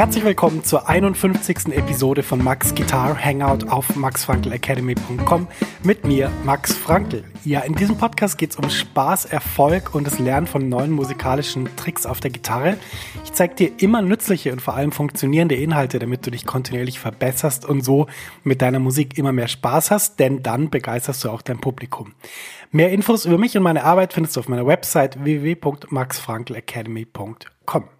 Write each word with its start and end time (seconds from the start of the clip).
Herzlich 0.00 0.24
willkommen 0.24 0.64
zur 0.64 0.88
51. 0.88 1.76
Episode 1.76 2.22
von 2.22 2.42
Max 2.42 2.74
Guitar 2.74 3.22
Hangout 3.22 3.68
auf 3.68 3.96
maxfrankelacademy.com 3.96 5.46
mit 5.82 6.06
mir, 6.06 6.30
Max 6.42 6.72
Frankel. 6.72 7.24
Ja, 7.44 7.60
in 7.60 7.74
diesem 7.74 7.98
Podcast 7.98 8.38
geht 8.38 8.52
es 8.52 8.56
um 8.56 8.70
Spaß, 8.70 9.26
Erfolg 9.26 9.94
und 9.94 10.06
das 10.06 10.18
Lernen 10.18 10.46
von 10.46 10.70
neuen 10.70 10.90
musikalischen 10.90 11.68
Tricks 11.76 12.06
auf 12.06 12.18
der 12.18 12.30
Gitarre. 12.30 12.78
Ich 13.24 13.34
zeige 13.34 13.54
dir 13.54 13.72
immer 13.76 14.00
nützliche 14.00 14.52
und 14.52 14.62
vor 14.62 14.72
allem 14.72 14.90
funktionierende 14.90 15.56
Inhalte, 15.56 15.98
damit 15.98 16.26
du 16.26 16.30
dich 16.30 16.46
kontinuierlich 16.46 16.98
verbesserst 16.98 17.66
und 17.66 17.84
so 17.84 18.06
mit 18.42 18.62
deiner 18.62 18.78
Musik 18.78 19.18
immer 19.18 19.32
mehr 19.32 19.48
Spaß 19.48 19.90
hast, 19.90 20.18
denn 20.18 20.42
dann 20.42 20.70
begeisterst 20.70 21.24
du 21.24 21.28
auch 21.28 21.42
dein 21.42 21.60
Publikum. 21.60 22.14
Mehr 22.70 22.90
Infos 22.90 23.26
über 23.26 23.36
mich 23.36 23.54
und 23.54 23.64
meine 23.64 23.84
Arbeit 23.84 24.14
findest 24.14 24.36
du 24.36 24.40
auf 24.40 24.48
meiner 24.48 24.66
Website 24.66 25.22
www.maxfrankelacademy.com. 25.22 27.99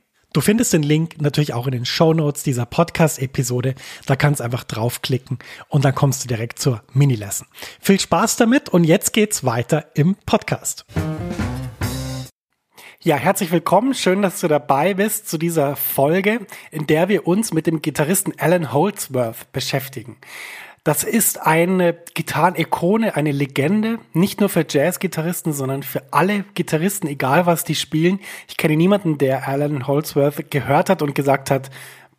Du 0.33 0.39
findest 0.39 0.71
den 0.71 0.83
Link 0.83 1.19
natürlich 1.19 1.53
auch 1.53 1.67
in 1.67 1.73
den 1.73 1.85
Show 1.85 2.13
Notes 2.13 2.43
dieser 2.43 2.65
Podcast-Episode. 2.65 3.75
Da 4.05 4.15
kannst 4.15 4.39
du 4.39 4.45
einfach 4.45 4.63
draufklicken 4.63 5.39
und 5.67 5.83
dann 5.83 5.93
kommst 5.93 6.23
du 6.23 6.29
direkt 6.29 6.57
zur 6.57 6.83
Mini-Lesson. 6.93 7.47
Viel 7.81 7.99
Spaß 7.99 8.37
damit 8.37 8.69
und 8.69 8.85
jetzt 8.85 9.11
geht's 9.11 9.43
weiter 9.43 9.87
im 9.93 10.15
Podcast. 10.25 10.85
Ja, 13.01 13.17
herzlich 13.17 13.51
willkommen. 13.51 13.93
Schön, 13.93 14.21
dass 14.21 14.39
du 14.39 14.47
dabei 14.47 14.93
bist 14.93 15.27
zu 15.27 15.37
dieser 15.37 15.75
Folge, 15.75 16.47
in 16.71 16.87
der 16.87 17.09
wir 17.09 17.27
uns 17.27 17.51
mit 17.51 17.67
dem 17.67 17.81
Gitarristen 17.81 18.31
Alan 18.37 18.71
Holdsworth 18.71 19.51
beschäftigen. 19.51 20.15
Das 20.83 21.03
ist 21.03 21.39
eine 21.39 21.95
Gitarrenikone, 22.15 23.15
eine 23.15 23.31
Legende, 23.31 23.99
nicht 24.13 24.39
nur 24.39 24.49
für 24.49 24.65
Jazz-Gitarristen, 24.67 25.53
sondern 25.53 25.83
für 25.83 26.01
alle 26.09 26.43
Gitarristen, 26.55 27.07
egal 27.07 27.45
was 27.45 27.63
die 27.63 27.75
spielen. 27.75 28.19
Ich 28.47 28.57
kenne 28.57 28.75
niemanden, 28.75 29.19
der 29.19 29.47
Alan 29.47 29.85
Holdsworth 29.85 30.49
gehört 30.49 30.89
hat 30.89 31.03
und 31.03 31.13
gesagt 31.13 31.51
hat, 31.51 31.69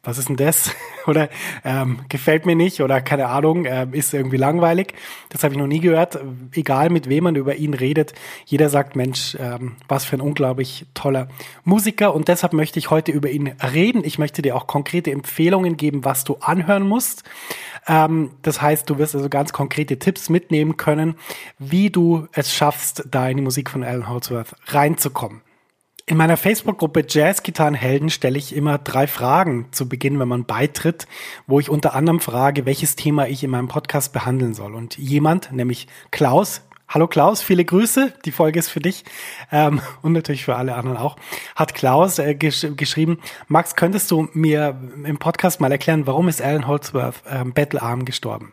was 0.03 0.19
ist 0.19 0.29
denn 0.29 0.37
das? 0.37 0.71
oder 1.07 1.29
ähm, 1.65 2.01
gefällt 2.09 2.47
mir 2.47 2.57
nicht 2.57 2.81
oder 2.81 3.01
keine 3.01 3.29
Ahnung, 3.29 3.65
äh, 3.65 3.87
ist 3.93 4.13
irgendwie 4.13 4.37
langweilig. 4.37 4.95
Das 5.29 5.45
habe 5.45 5.55
ich 5.55 5.59
noch 5.59 5.67
nie 5.67 5.81
gehört. 5.81 6.19
Egal 6.53 6.91
mit 6.91 7.09
wem 7.09 7.25
man 7.25 7.37
über 7.37 7.55
ihn 7.55 7.75
redet, 7.75 8.13
jeder 8.45 8.69
sagt, 8.69 8.97
Mensch, 8.97 9.37
ähm, 9.39 9.77
was 9.89 10.05
für 10.05 10.17
ein 10.17 10.21
unglaublich 10.21 10.87
toller 10.95 11.29
Musiker. 11.65 12.15
Und 12.15 12.29
deshalb 12.29 12.53
möchte 12.53 12.79
ich 12.79 12.91
heute 12.91 13.13
über 13.13 13.31
ihn 13.31 13.49
reden. 13.49 14.03
Ich 14.05 14.19
möchte 14.19 14.43
dir 14.43 14.57
auch 14.57 14.67
konkrete 14.67 15.11
Empfehlungen 15.11 15.77
geben, 15.77 16.05
was 16.05 16.25
du 16.25 16.37
anhören 16.41 16.87
musst. 16.87 17.25
Ähm, 17.87 18.33
das 18.43 18.61
heißt, 18.61 18.89
du 18.91 18.99
wirst 18.99 19.15
also 19.15 19.29
ganz 19.29 19.53
konkrete 19.53 19.99
Tipps 19.99 20.29
mitnehmen 20.29 20.77
können, 20.77 21.15
wie 21.59 21.91
du 21.91 22.27
es 22.33 22.53
schaffst, 22.53 23.05
da 23.11 23.29
in 23.29 23.37
die 23.37 23.43
Musik 23.43 23.71
von 23.71 23.85
Alan 23.85 24.09
Holdsworth 24.09 24.55
reinzukommen. 24.67 25.43
In 26.13 26.19
meiner 26.19 26.37
Facebook-Gruppe 26.37 27.07
Jazz-Gitarrenhelden 27.09 28.11
stelle 28.11 28.37
ich 28.37 28.55
immer 28.55 28.77
drei 28.77 29.07
Fragen 29.07 29.69
zu 29.71 29.89
Beginn, 29.89 30.21
wenn 30.21 30.29
man 30.29 30.45
beitritt, 30.45 31.07
wo 31.47 31.59
ich 31.59 31.71
unter 31.71 31.95
anderem 31.95 32.21
frage, 32.21 32.67
welches 32.67 32.97
Thema 32.97 33.29
ich 33.29 33.43
in 33.43 33.49
meinem 33.49 33.69
Podcast 33.69 34.13
behandeln 34.13 34.53
soll. 34.53 34.75
Und 34.75 34.99
jemand, 34.99 35.53
nämlich 35.53 35.87
Klaus, 36.11 36.61
Hallo 36.95 37.09
Klaus, 37.09 37.41
viele 37.41 37.65
Grüße. 37.65 38.13
Die 38.27 38.33
Folge 38.33 38.59
ist 38.59 38.69
für 38.69 38.81
dich 38.81 39.07
ähm, 39.51 39.81
und 40.03 40.13
natürlich 40.13 40.45
für 40.45 40.57
alle 40.57 40.75
anderen 40.75 40.99
auch. 40.99 41.17
Hat 41.57 41.73
Klaus 41.73 42.19
äh, 42.19 42.35
gesch 42.35 42.67
geschrieben, 42.77 43.19
Max, 43.49 43.77
könntest 43.77 44.11
du 44.11 44.29
mir 44.35 44.79
im 45.03 45.17
Podcast 45.17 45.59
mal 45.59 45.73
erklären, 45.73 46.07
warum 46.07 46.29
ist 46.29 46.43
Alan 46.43 46.67
Holdsworth 46.67 47.23
ähm, 47.31 47.55
bettelarm 47.55 48.05
gestorben? 48.05 48.53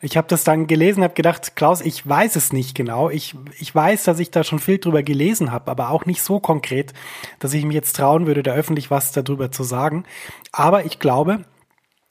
Ich 0.00 0.16
habe 0.16 0.26
das 0.28 0.44
dann 0.44 0.66
gelesen, 0.66 1.02
habe 1.02 1.12
gedacht, 1.12 1.56
Klaus, 1.56 1.82
ich 1.82 2.08
weiß 2.08 2.36
es 2.36 2.54
nicht 2.54 2.74
genau. 2.74 3.10
Ich, 3.10 3.34
ich 3.60 3.74
weiß, 3.74 4.04
dass 4.04 4.18
ich 4.18 4.30
da 4.30 4.44
schon 4.44 4.60
viel 4.60 4.78
drüber 4.78 5.02
gelesen 5.02 5.52
habe, 5.52 5.70
aber 5.70 5.90
auch 5.90 6.06
nicht 6.06 6.22
so 6.22 6.40
konkret, 6.40 6.94
dass 7.38 7.52
ich 7.52 7.66
mich 7.66 7.74
jetzt 7.74 7.96
trauen 7.96 8.26
würde, 8.26 8.42
da 8.42 8.54
öffentlich 8.54 8.90
was 8.90 9.12
darüber 9.12 9.52
zu 9.52 9.62
sagen. 9.62 10.04
Aber 10.52 10.86
ich 10.86 11.00
glaube, 11.00 11.44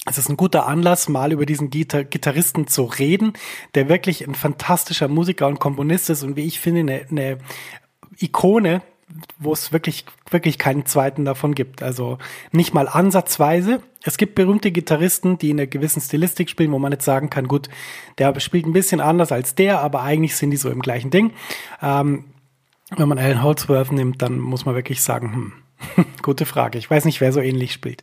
es 0.06 0.18
ist 0.18 0.30
ein 0.30 0.38
guter 0.38 0.68
Anlass, 0.68 1.08
mal 1.08 1.32
über 1.32 1.46
diesen 1.46 1.70
Gitar 1.70 2.04
Gitarristen 2.04 2.68
zu 2.68 2.84
reden, 2.84 3.34
der 3.74 3.88
wirklich 3.88 4.28
ein 4.28 4.36
fantastischer 4.36 5.08
Musiker 5.08 5.48
und 5.48 5.60
Komponist 5.60 6.10
ist 6.10 6.24
und 6.24 6.36
wie 6.36 6.46
ich 6.46 6.60
finde, 6.60 6.82
eine, 6.82 7.06
eine 7.10 7.38
Ikone, 8.20 8.82
wo 9.40 9.54
es 9.54 9.72
wirklich, 9.72 10.06
wirklich 10.30 10.58
keinen 10.58 10.86
zweiten 10.86 11.24
davon 11.24 11.56
gibt. 11.56 11.84
Also 11.84 12.18
nicht 12.52 12.74
mal 12.74 12.88
ansatzweise. 12.90 13.82
Es 14.04 14.18
gibt 14.18 14.36
berühmte 14.36 14.72
Gitarristen, 14.72 15.38
die 15.38 15.52
in 15.52 15.60
einer 15.60 15.68
gewissen 15.68 16.02
Stilistik 16.02 16.50
spielen, 16.50 16.72
wo 16.72 16.80
man 16.80 16.92
jetzt 16.92 17.06
sagen 17.06 17.30
kann, 17.30 17.48
gut, 17.48 17.70
der 18.18 18.38
spielt 18.40 18.66
ein 18.66 18.74
bisschen 18.74 19.00
anders 19.00 19.32
als 19.32 19.56
der, 19.56 19.80
aber 19.80 20.02
eigentlich 20.02 20.36
sind 20.36 20.52
die 20.52 20.58
so 20.58 20.70
im 20.70 20.82
gleichen 20.82 21.12
Ding. 21.12 21.32
Ähm, 21.82 22.26
wenn 22.96 23.08
man 23.08 23.20
Alan 23.20 23.42
Holdsworth 23.42 23.92
nimmt, 23.92 24.22
dann 24.22 24.40
muss 24.40 24.66
man 24.66 24.76
wirklich 24.76 25.02
sagen, 25.02 25.34
hm, 25.34 25.54
Gute 26.22 26.46
Frage. 26.46 26.78
Ich 26.78 26.90
weiß 26.90 27.06
nicht, 27.06 27.22
wer 27.22 27.32
so 27.32 27.40
ähnlich 27.40 27.74
spielt. 27.74 28.02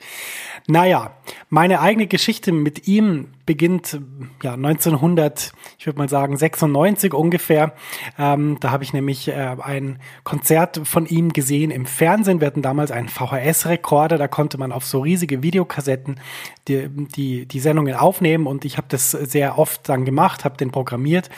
Naja, 0.70 1.10
meine 1.48 1.80
eigene 1.80 2.06
Geschichte 2.06 2.52
mit 2.52 2.86
ihm 2.86 3.26
beginnt 3.44 3.98
ja 4.44 4.54
1900, 4.54 5.50
ich 5.76 5.86
würde 5.86 5.98
mal 5.98 6.08
sagen 6.08 6.36
96 6.36 7.12
ungefähr. 7.12 7.72
Ähm, 8.16 8.58
da 8.60 8.70
habe 8.70 8.84
ich 8.84 8.92
nämlich 8.92 9.26
äh, 9.26 9.56
ein 9.60 9.98
Konzert 10.22 10.80
von 10.84 11.06
ihm 11.06 11.32
gesehen 11.32 11.72
im 11.72 11.86
Fernsehen. 11.86 12.38
Wir 12.38 12.46
hatten 12.46 12.62
damals 12.62 12.92
einen 12.92 13.08
VHS-Rekorder, 13.08 14.16
da 14.16 14.28
konnte 14.28 14.58
man 14.58 14.70
auf 14.70 14.84
so 14.84 15.00
riesige 15.00 15.42
Videokassetten 15.42 16.20
die, 16.68 16.88
die, 16.88 17.46
die 17.46 17.60
Sendungen 17.60 17.96
aufnehmen 17.96 18.46
und 18.46 18.64
ich 18.64 18.76
habe 18.76 18.86
das 18.88 19.10
sehr 19.10 19.58
oft 19.58 19.88
dann 19.88 20.04
gemacht, 20.04 20.44
habe 20.44 20.56
den 20.56 20.70
programmiert 20.70 21.30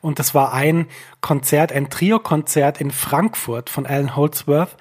und 0.00 0.18
das 0.18 0.34
war 0.34 0.54
ein 0.54 0.86
Konzert, 1.20 1.72
ein 1.72 1.90
Trio-Konzert 1.90 2.80
in 2.80 2.90
Frankfurt 2.90 3.68
von 3.68 3.84
Alan 3.84 4.16
Holdsworth 4.16 4.76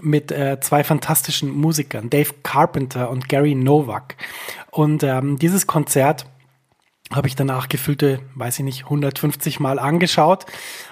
mit 0.00 0.32
äh, 0.32 0.58
zwei 0.60 0.82
fantastischen 0.82 1.50
Musikern, 1.50 2.10
Dave 2.10 2.30
Carpenter 2.42 3.08
und 3.10 3.28
Gary 3.28 3.51
Novak. 3.54 4.16
Und 4.70 5.02
ähm, 5.02 5.38
dieses 5.38 5.66
Konzert 5.66 6.26
habe 7.14 7.28
ich 7.28 7.36
danach 7.36 7.68
gefüllte, 7.68 8.20
weiß 8.34 8.58
ich 8.58 8.64
nicht, 8.64 8.84
150 8.84 9.60
Mal 9.60 9.78
angeschaut 9.78 10.46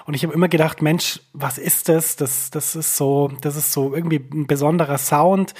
und 0.05 0.13
ich 0.13 0.23
habe 0.23 0.33
immer 0.33 0.49
gedacht, 0.49 0.81
Mensch, 0.81 1.21
was 1.33 1.57
ist 1.57 1.87
das? 1.87 2.15
Das, 2.15 2.49
das 2.49 2.75
ist 2.75 2.97
so, 2.97 3.31
das 3.41 3.55
ist 3.55 3.71
so 3.71 3.95
irgendwie 3.95 4.21
ein 4.33 4.47
besonderer 4.47 4.97
Sound. 4.97 5.53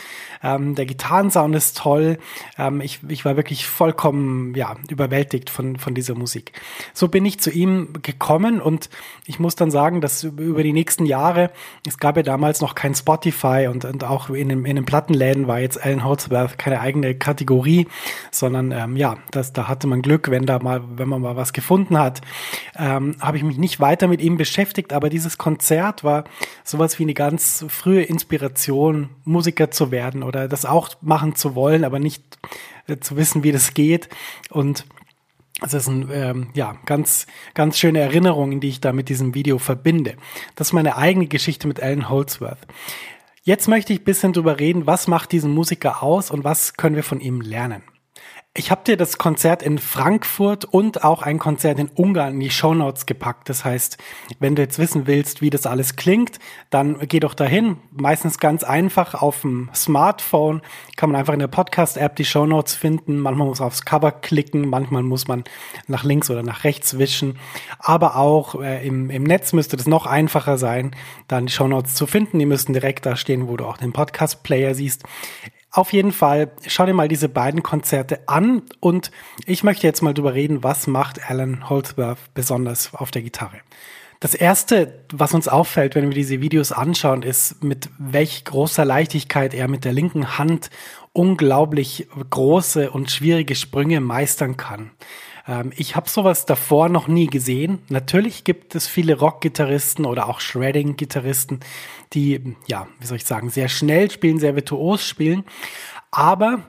Ähm, 0.44 0.76
der 0.76 0.86
Gitarrensound 0.86 1.56
ist 1.56 1.78
toll. 1.78 2.18
Ähm, 2.58 2.82
ich, 2.82 3.00
ich 3.08 3.24
war 3.24 3.38
wirklich 3.38 3.66
vollkommen, 3.66 4.54
ja, 4.56 4.76
überwältigt 4.90 5.50
von, 5.50 5.78
von 5.78 5.94
dieser 5.94 6.16
Musik. 6.16 6.52
So 6.94 7.08
bin 7.08 7.26
ich 7.26 7.40
zu 7.40 7.50
ihm 7.50 7.94
gekommen 8.02 8.62
und 8.62 8.90
ich 9.26 9.40
muss 9.40 9.56
dann 9.56 9.72
sagen, 9.72 10.02
dass 10.02 10.24
über 10.24 10.64
die 10.64 10.74
nächsten 10.74 11.06
Jahre, 11.06 11.52
es 11.88 11.98
gab 11.98 12.18
ja 12.18 12.24
damals 12.24 12.62
noch 12.62 12.76
kein 12.76 12.96
Spotify 12.96 13.68
und, 13.72 13.86
und 13.86 14.04
auch 14.04 14.30
in 14.30 14.50
den, 14.50 14.66
in 14.66 14.76
den 14.76 14.86
Plattenläden 14.86 15.48
war 15.48 15.60
jetzt 15.60 15.82
Alan 15.84 16.04
Holdsworth 16.04 16.58
keine 16.58 16.82
eigene 16.82 17.16
Kategorie, 17.16 17.88
sondern 18.32 18.72
ähm, 18.72 18.98
ja, 18.98 19.18
das, 19.32 19.54
da 19.54 19.68
hatte 19.68 19.88
man 19.88 20.02
Glück, 20.02 20.30
wenn 20.30 20.46
da 20.52 20.60
mal, 20.60 20.82
wenn 20.98 21.10
man 21.10 21.22
mal 21.22 21.36
was 21.36 21.54
gefunden 21.54 21.98
hat, 21.98 22.22
ähm, 22.78 23.16
habe 23.20 23.38
ich 23.38 23.44
mich 23.44 23.58
nicht 23.58 23.80
weiter 23.80 24.08
mit 24.08 24.22
ihm 24.22 24.38
beschäftigt, 24.38 24.94
aber 24.94 25.10
dieses 25.10 25.38
Konzert 25.38 26.04
war 26.04 26.26
sowas 26.64 27.00
wie 27.00 27.04
eine 27.04 27.14
ganz 27.14 27.66
frühe 27.70 28.04
Inspiration, 28.04 29.10
Musiker 29.24 29.72
zu 29.72 29.92
werden 29.92 30.24
oder 30.24 30.48
das 30.48 30.66
auch 30.66 30.90
machen 31.02 31.36
zu 31.36 31.56
wollen, 31.56 31.84
aber 31.84 32.00
nicht 32.00 32.24
äh, 32.88 32.98
zu 32.98 33.16
wissen, 33.16 33.44
wie 33.44 33.52
das 33.52 33.74
geht 33.74 34.10
und 34.50 34.86
es 35.64 35.74
ist 35.74 35.88
ein, 35.88 36.10
ähm, 36.12 36.50
ja, 36.56 36.76
ganz, 36.86 37.28
ganz 37.54 37.78
schöne 37.78 38.00
Erinnerung, 38.00 38.60
die 38.60 38.70
ich 38.70 38.82
da 38.82 38.94
mit 38.94 39.10
diesem 39.10 39.36
Video 39.36 39.60
verbinde. 39.60 40.16
Das 40.56 40.70
ist 40.70 40.74
meine 40.74 40.98
eigene 40.98 41.28
Geschichte 41.28 41.68
mit 41.68 41.82
Alan 41.84 42.10
Holdsworth. 42.10 42.58
Jetzt 43.44 43.68
möchte 43.68 43.94
ich 43.94 44.02
ein 44.02 44.06
bisschen 44.06 44.34
drüber 44.34 44.60
reden, 44.60 44.88
was 44.88 45.08
macht 45.08 45.32
diesen 45.32 45.52
Musiker 45.54 46.02
aus 46.02 46.32
und 46.32 46.44
was 46.44 46.74
können 46.76 46.96
wir 46.96 47.04
von 47.04 47.20
ihm 47.20 47.42
lernen. 47.42 47.84
Ich 48.54 48.70
habe 48.70 48.84
dir 48.84 48.98
das 48.98 49.18
Konzert 49.18 49.64
in 49.64 49.78
Frankfurt 49.78 50.66
und 50.66 51.06
auch 51.06 51.22
ein 51.22 51.40
Konzert 51.40 51.80
in 51.80 51.88
Ungarn 51.88 52.34
in 52.34 52.42
die 52.42 52.50
Shownotes 52.50 53.06
gepackt. 53.06 53.48
Das 53.48 53.64
heißt, 53.64 53.98
wenn 54.40 54.58
du 54.58 54.62
jetzt 54.62 54.78
wissen 54.78 55.08
willst, 55.08 55.42
wie 55.42 55.50
das 55.50 55.66
alles 55.66 55.96
klingt, 55.96 56.38
dann 56.70 57.00
geh 57.08 57.22
doch 57.22 57.34
dahin. 57.34 57.78
Meistens 57.92 58.40
ganz 58.40 58.66
einfach 58.66 59.14
auf 59.14 59.44
dem 59.44 59.70
Smartphone 59.74 60.62
kann 60.98 61.10
man 61.10 61.18
einfach 61.18 61.32
in 61.32 61.40
der 61.40 61.48
Podcast-App 61.48 62.18
die 62.18 62.26
Shownotes 62.26 62.76
finden. 62.76 63.20
Manchmal 63.20 63.48
muss 63.48 63.60
man 63.60 63.68
aufs 63.68 63.86
Cover 63.86 64.12
klicken, 64.12 64.68
manchmal 64.68 65.04
muss 65.04 65.30
man 65.30 65.46
nach 65.88 66.04
links 66.04 66.30
oder 66.30 66.44
nach 66.44 66.66
rechts 66.66 66.98
wischen. 66.98 67.40
Aber 67.80 68.18
auch 68.18 68.62
äh, 68.62 68.86
im, 68.86 69.10
im 69.12 69.24
Netz 69.24 69.54
müsste 69.54 69.78
das 69.78 69.88
noch 69.88 70.06
einfacher 70.06 70.58
sein, 70.58 70.94
dann 71.30 71.46
die 71.46 71.54
Shownotes 71.54 71.96
zu 71.96 72.06
finden. 72.06 72.38
Die 72.38 72.46
müssten 72.46 72.74
direkt 72.74 73.06
da 73.06 73.16
stehen, 73.16 73.48
wo 73.48 73.56
du 73.56 73.64
auch 73.64 73.78
den 73.78 73.94
Podcast-Player 73.94 74.76
siehst. 74.76 75.06
Auf 75.74 75.94
jeden 75.94 76.12
Fall, 76.12 76.52
schau 76.68 76.86
dir 76.86 76.94
mal 76.94 77.08
diese 77.08 77.30
beiden 77.30 77.64
Konzerte 77.64 78.28
an 78.28 78.64
und 78.82 79.10
ich 79.46 79.64
möchte 79.64 79.88
jetzt 79.88 80.02
mal 80.02 80.14
drüber 80.14 80.34
reden, 80.34 80.64
was 80.64 80.86
macht 80.86 81.30
Alan 81.30 81.70
Holdsworth 81.70 82.34
besonders 82.34 82.94
auf 82.94 83.10
der 83.10 83.22
Gitarre. 83.22 83.58
Das 84.20 84.36
erste, 84.36 85.00
was 85.12 85.34
uns 85.34 85.48
auffällt, 85.48 85.96
wenn 85.96 86.10
wir 86.10 86.16
diese 86.16 86.42
Videos 86.42 86.74
anschauen, 86.74 87.24
ist, 87.24 87.64
mit 87.64 87.90
welch 87.98 88.44
großer 88.44 88.84
Leichtigkeit 88.84 89.54
er 89.54 89.70
mit 89.70 89.86
der 89.86 89.94
linken 89.94 90.38
Hand 90.38 90.70
unglaublich 91.14 92.08
große 92.30 92.92
und 92.92 93.10
schwierige 93.10 93.56
Sprünge 93.56 94.02
meistern 94.02 94.58
kann. 94.58 94.92
Ähm, 95.52 95.74
ich 95.76 95.96
habe 95.96 96.10
sowas 96.10 96.46
davor 96.46 96.88
noch 96.88 97.08
nie 97.08 97.28
gesehen. 97.28 97.80
Natürlich 97.90 98.44
gibt 98.44 98.74
es 98.74 98.88
viele 98.88 99.20
Rock-Gitarristen 99.20 100.06
oder 100.06 100.30
auch 100.30 100.40
Shredding-Gitarristen, 100.40 101.60
die, 102.14 102.56
ja, 102.68 102.88
wie 103.00 103.06
soll 103.06 103.18
ich 103.18 103.26
sagen, 103.26 103.50
sehr 103.50 103.68
schnell 103.68 104.10
spielen, 104.10 104.40
sehr 104.40 104.56
virtuos 104.56 105.06
spielen. 105.06 105.44
Aber 106.10 106.62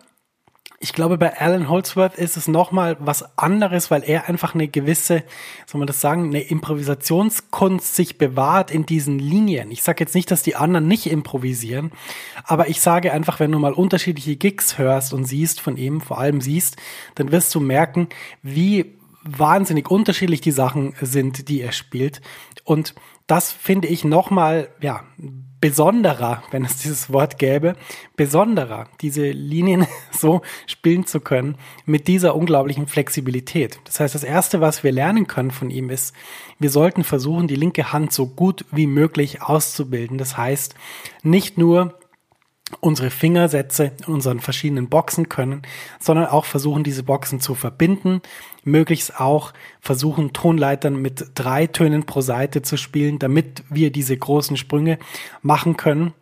ich 0.83 0.93
glaube, 0.93 1.17
bei 1.17 1.39
Alan 1.39 1.69
Holdsworth 1.69 2.17
ist 2.17 2.37
es 2.37 2.49
nochmal 2.49 2.97
was 2.99 3.39
anderes, 3.39 3.91
weil 3.93 4.03
er 4.03 4.29
einfach 4.29 4.55
eine 4.55 4.67
gewisse, 4.67 5.23
soll 5.65 5.79
man 5.79 5.87
das 5.87 6.01
sagen, 6.01 6.27
eine 6.27 6.41
Improvisationskunst 6.41 7.95
sich 7.95 8.19
bewahrt 8.19 8.73
in 8.73 8.85
diesen 8.85 9.21
Linien. 9.21 9.71
Ich 9.71 9.85
sage 9.85 10.03
jetzt 10.03 10.15
nicht, 10.17 10.31
dass 10.33 10.43
die 10.43 10.57
anderen 10.57 10.89
nicht 10.89 11.07
improvisieren, 11.07 11.93
aber 12.45 12.69
ich 12.69 12.81
sage 12.81 13.13
einfach, 13.13 13.39
wenn 13.39 13.53
du 13.53 13.61
mal 13.61 13.73
unterschiedliche 13.73 14.35
Gigs 14.35 14.77
hörst 14.77 15.13
und 15.13 15.25
siehst 15.25 15.61
von 15.61 15.77
ihm, 15.77 16.01
vor 16.01 16.19
allem 16.19 16.41
siehst, 16.41 16.77
dann 17.15 17.31
wirst 17.31 17.55
du 17.55 17.61
merken, 17.61 18.09
wie 18.43 18.99
wahnsinnig 19.23 19.89
unterschiedlich 19.89 20.41
die 20.41 20.51
Sachen 20.51 20.95
sind, 21.01 21.49
die 21.49 21.61
er 21.61 21.71
spielt. 21.71 22.21
Und 22.65 22.97
das 23.29 23.53
finde 23.53 23.87
ich 23.87 24.05
nochmal, 24.05 24.69
ja, 24.81 25.05
besonderer, 25.63 26.43
wenn 26.51 26.65
es 26.65 26.79
dieses 26.79 27.13
Wort 27.13 27.39
gäbe, 27.39 27.77
besonderer, 28.17 28.89
diese 29.01 29.31
Linien 29.31 29.87
so 30.11 30.43
spielen 30.67 31.07
zu 31.07 31.21
können 31.21 31.57
mit 31.87 32.09
dieser 32.09 32.35
unglaublichen 32.35 32.89
Flexibilität. 32.89 33.79
Das 33.85 34.01
heißt, 34.01 34.15
das 34.15 34.25
Erste, 34.25 34.61
was 34.61 34.83
wir 34.83 34.91
lernen 34.91 35.29
können 35.29 35.53
von 35.53 35.71
ihm 35.71 35.89
ist, 35.89 36.15
wir 36.59 36.69
sollten 36.69 37.05
versuchen, 37.05 37.47
die 37.47 37.55
linke 37.55 37.93
Hand 37.93 38.13
so 38.13 38.27
gut 38.27 38.65
wie 38.73 38.89
möglich 38.89 39.41
auszubilden. 39.41 40.19
Das 40.19 40.37
heißt, 40.37 40.75
nicht 41.23 41.57
nur 41.59 41.95
unsere 42.81 43.11
Fingersätze 43.11 43.93
in 44.07 44.15
unseren 44.15 44.41
verschiedenen 44.41 44.89
Boxen 44.89 45.29
können, 45.29 45.63
sondern 46.01 46.27
auch 46.27 46.45
versuchen, 46.45 46.85
diese 46.85 47.03
Boxen 47.03 47.41
zu 47.41 47.55
verbinden, 47.55 48.21
möglichst 48.65 49.19
auch 49.21 49.53
versuchen, 49.81 50.33
Tonleitern 50.33 51.01
mit 51.01 51.27
drei 51.35 51.67
Tönen 51.67 52.05
pro 52.05 52.21
Seite 52.21 52.63
zu 52.63 52.77
spielen, 52.77 53.19
damit 53.19 53.65
wir 53.69 53.91
diese 53.91 54.17
großen 54.17 54.57
Sprünge 54.57 54.99
machen 55.43 55.77
können. 55.77 56.15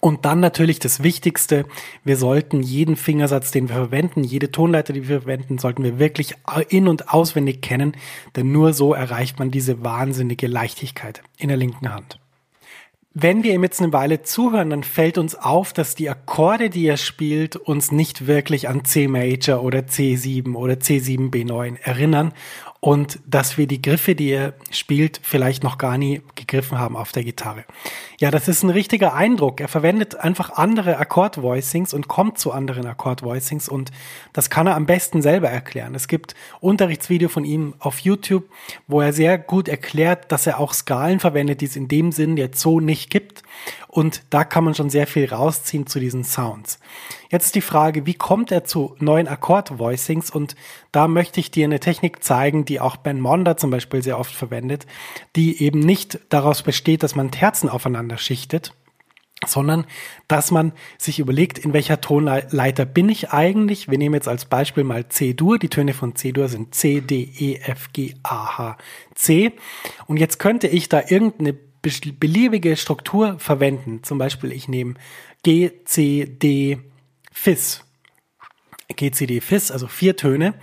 Und 0.00 0.24
dann 0.24 0.40
natürlich 0.40 0.78
das 0.78 1.02
Wichtigste, 1.02 1.66
wir 2.04 2.16
sollten 2.16 2.62
jeden 2.62 2.96
Fingersatz, 2.96 3.50
den 3.50 3.68
wir 3.68 3.76
verwenden, 3.76 4.24
jede 4.24 4.50
Tonleiter, 4.50 4.94
die 4.94 5.08
wir 5.08 5.20
verwenden, 5.20 5.58
sollten 5.58 5.84
wir 5.84 5.98
wirklich 5.98 6.34
in- 6.70 6.88
und 6.88 7.12
auswendig 7.12 7.60
kennen, 7.60 7.94
denn 8.34 8.50
nur 8.50 8.72
so 8.72 8.94
erreicht 8.94 9.38
man 9.38 9.50
diese 9.50 9.84
wahnsinnige 9.84 10.46
Leichtigkeit 10.46 11.22
in 11.36 11.48
der 11.48 11.58
linken 11.58 11.92
Hand. 11.92 12.18
Wenn 13.16 13.44
wir 13.44 13.54
ihm 13.54 13.62
jetzt 13.62 13.80
eine 13.80 13.92
Weile 13.92 14.22
zuhören, 14.22 14.70
dann 14.70 14.82
fällt 14.82 15.18
uns 15.18 15.36
auf, 15.36 15.72
dass 15.72 15.94
die 15.94 16.10
Akkorde, 16.10 16.68
die 16.68 16.84
er 16.84 16.96
spielt, 16.96 17.54
uns 17.54 17.92
nicht 17.92 18.26
wirklich 18.26 18.68
an 18.68 18.84
C 18.84 19.06
Major 19.06 19.62
oder 19.62 19.80
C7 19.82 20.56
oder 20.56 20.74
C7B9 20.74 21.80
erinnern 21.80 22.32
und 22.84 23.18
dass 23.26 23.56
wir 23.56 23.66
die 23.66 23.80
Griffe, 23.80 24.14
die 24.14 24.28
er 24.28 24.52
spielt, 24.70 25.18
vielleicht 25.22 25.64
noch 25.64 25.78
gar 25.78 25.96
nie 25.96 26.20
gegriffen 26.34 26.78
haben 26.78 26.98
auf 26.98 27.12
der 27.12 27.24
Gitarre. 27.24 27.64
Ja, 28.20 28.30
das 28.30 28.46
ist 28.46 28.62
ein 28.62 28.68
richtiger 28.68 29.14
Eindruck. 29.14 29.62
Er 29.62 29.68
verwendet 29.68 30.16
einfach 30.16 30.50
andere 30.50 30.98
Akkordvoicings 30.98 31.94
und 31.94 32.08
kommt 32.08 32.38
zu 32.38 32.52
anderen 32.52 32.84
Akkordvoicings 32.84 33.70
und 33.70 33.90
das 34.34 34.50
kann 34.50 34.66
er 34.66 34.76
am 34.76 34.84
besten 34.84 35.22
selber 35.22 35.48
erklären. 35.48 35.94
Es 35.94 36.08
gibt 36.08 36.34
Unterrichtsvideo 36.60 37.30
von 37.30 37.46
ihm 37.46 37.72
auf 37.78 38.00
YouTube, 38.00 38.50
wo 38.86 39.00
er 39.00 39.14
sehr 39.14 39.38
gut 39.38 39.66
erklärt, 39.66 40.30
dass 40.30 40.46
er 40.46 40.60
auch 40.60 40.74
Skalen 40.74 41.20
verwendet, 41.20 41.62
die 41.62 41.66
es 41.66 41.76
in 41.76 41.88
dem 41.88 42.12
Sinn 42.12 42.36
jetzt 42.36 42.60
so 42.60 42.80
nicht 42.80 43.08
gibt 43.08 43.44
und 43.88 44.22
da 44.30 44.44
kann 44.44 44.64
man 44.64 44.74
schon 44.74 44.90
sehr 44.90 45.06
viel 45.06 45.32
rausziehen 45.32 45.86
zu 45.86 46.00
diesen 46.00 46.24
Sounds. 46.24 46.78
Jetzt 47.30 47.46
ist 47.46 47.54
die 47.54 47.60
Frage, 47.60 48.06
wie 48.06 48.14
kommt 48.14 48.50
er 48.52 48.64
zu 48.64 48.96
neuen 48.98 49.28
Akkord-Voicings? 49.28 50.30
Und 50.30 50.56
da 50.92 51.08
möchte 51.08 51.40
ich 51.40 51.50
dir 51.50 51.64
eine 51.64 51.80
Technik 51.80 52.22
zeigen, 52.22 52.64
die 52.64 52.80
auch 52.80 52.96
Ben 52.96 53.20
Monda 53.20 53.56
zum 53.56 53.70
Beispiel 53.70 54.02
sehr 54.02 54.18
oft 54.18 54.34
verwendet, 54.34 54.86
die 55.36 55.62
eben 55.62 55.80
nicht 55.80 56.20
daraus 56.28 56.62
besteht, 56.62 57.02
dass 57.02 57.14
man 57.14 57.30
Terzen 57.30 57.68
aufeinander 57.68 58.18
schichtet, 58.18 58.72
sondern 59.46 59.86
dass 60.28 60.50
man 60.50 60.72
sich 60.98 61.18
überlegt, 61.18 61.58
in 61.58 61.72
welcher 61.72 62.00
Tonleiter 62.00 62.84
bin 62.84 63.08
ich 63.08 63.30
eigentlich. 63.30 63.90
Wir 63.90 63.98
nehmen 63.98 64.14
jetzt 64.14 64.28
als 64.28 64.46
Beispiel 64.46 64.84
mal 64.84 65.08
C-Dur. 65.08 65.58
Die 65.58 65.68
Töne 65.68 65.94
von 65.94 66.14
C-Dur 66.14 66.48
sind 66.48 66.74
C, 66.74 67.00
D, 67.00 67.30
E, 67.38 67.56
F, 67.56 67.92
G, 67.92 68.14
A, 68.22 68.58
H, 68.58 68.78
C. 69.14 69.52
Und 70.06 70.18
jetzt 70.18 70.38
könnte 70.38 70.68
ich 70.68 70.88
da 70.88 71.02
irgendeine 71.06 71.56
beliebige 72.18 72.76
Struktur 72.76 73.38
verwenden. 73.38 74.02
Zum 74.02 74.18
Beispiel 74.18 74.52
ich 74.52 74.68
nehme 74.68 74.94
G, 75.42 75.70
C, 75.84 76.26
D, 76.26 76.78
Fis. 77.32 77.84
G, 78.88 79.10
C, 79.10 79.26
D, 79.26 79.40
Fis, 79.40 79.70
also 79.70 79.86
vier 79.86 80.16
Töne. 80.16 80.54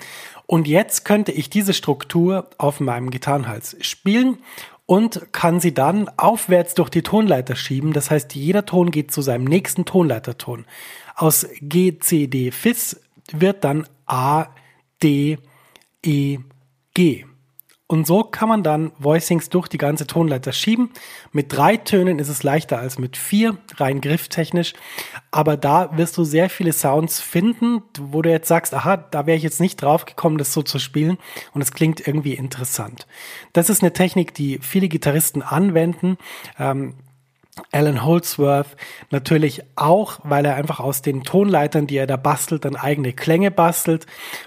Und 0.45 0.67
jetzt 0.67 1.05
könnte 1.05 1.31
ich 1.31 1.49
diese 1.49 1.73
Struktur 1.73 2.49
auf 2.57 2.79
meinem 2.79 3.09
Gitarrenhals 3.09 3.77
spielen 3.81 4.39
und 4.85 5.31
kann 5.31 5.61
sie 5.61 5.73
dann 5.73 6.09
aufwärts 6.17 6.73
durch 6.73 6.89
die 6.89 7.03
Tonleiter 7.03 7.55
schieben. 7.55 7.93
Das 7.93 8.11
heißt, 8.11 8.35
jeder 8.35 8.65
Ton 8.65 8.91
geht 8.91 9.11
zu 9.11 9.21
seinem 9.21 9.45
nächsten 9.45 9.85
Tonleiterton. 9.85 10.65
Aus 11.15 11.47
G, 11.61 11.97
C, 11.99 12.27
D, 12.27 12.51
Fis 12.51 12.99
wird 13.31 13.63
dann 13.63 13.87
A, 14.05 14.47
D, 15.01 15.37
E, 16.03 16.39
G. 16.93 17.25
Und 17.91 18.07
so 18.07 18.23
kann 18.23 18.47
man 18.47 18.63
dann 18.63 18.93
Voicings 18.99 19.49
durch 19.49 19.67
die 19.67 19.77
ganze 19.77 20.07
Tonleiter 20.07 20.53
schieben. 20.53 20.91
Mit 21.33 21.51
drei 21.51 21.75
Tönen 21.75 22.19
ist 22.19 22.29
es 22.29 22.41
leichter 22.41 22.79
als 22.79 22.97
mit 22.97 23.17
vier, 23.17 23.57
rein 23.75 23.99
grifftechnisch. 23.99 24.75
Aber 25.29 25.57
da 25.57 25.97
wirst 25.97 26.17
du 26.17 26.23
sehr 26.23 26.49
viele 26.49 26.71
Sounds 26.71 27.19
finden, 27.19 27.81
wo 27.99 28.21
du 28.21 28.29
jetzt 28.29 28.47
sagst, 28.47 28.73
aha, 28.73 28.95
da 28.95 29.25
wäre 29.25 29.35
ich 29.35 29.43
jetzt 29.43 29.59
nicht 29.59 29.81
drauf 29.81 30.05
gekommen, 30.05 30.37
das 30.37 30.53
so 30.53 30.61
zu 30.61 30.79
spielen. 30.79 31.17
Und 31.53 31.61
es 31.61 31.73
klingt 31.73 32.07
irgendwie 32.07 32.35
interessant. 32.35 33.07
Das 33.51 33.69
ist 33.69 33.83
eine 33.83 33.91
Technik, 33.91 34.33
die 34.35 34.59
viele 34.59 34.87
Gitarristen 34.87 35.41
anwenden. 35.41 36.17
Ähm, 36.57 36.93
Alan 37.71 38.05
Holdsworth 38.05 38.77
natürlich 39.09 39.63
auch, 39.75 40.19
weil 40.23 40.45
er 40.45 40.55
einfach 40.55 40.79
aus 40.79 41.01
den 41.01 41.23
Tonleitern, 41.23 41.85
die 41.85 41.97
er 41.97 42.07
da 42.07 42.15
bastelt, 42.15 42.63
dann 42.63 42.75
eigene 42.75 43.13
Klänge 43.13 43.51
bastelt. 43.51 44.05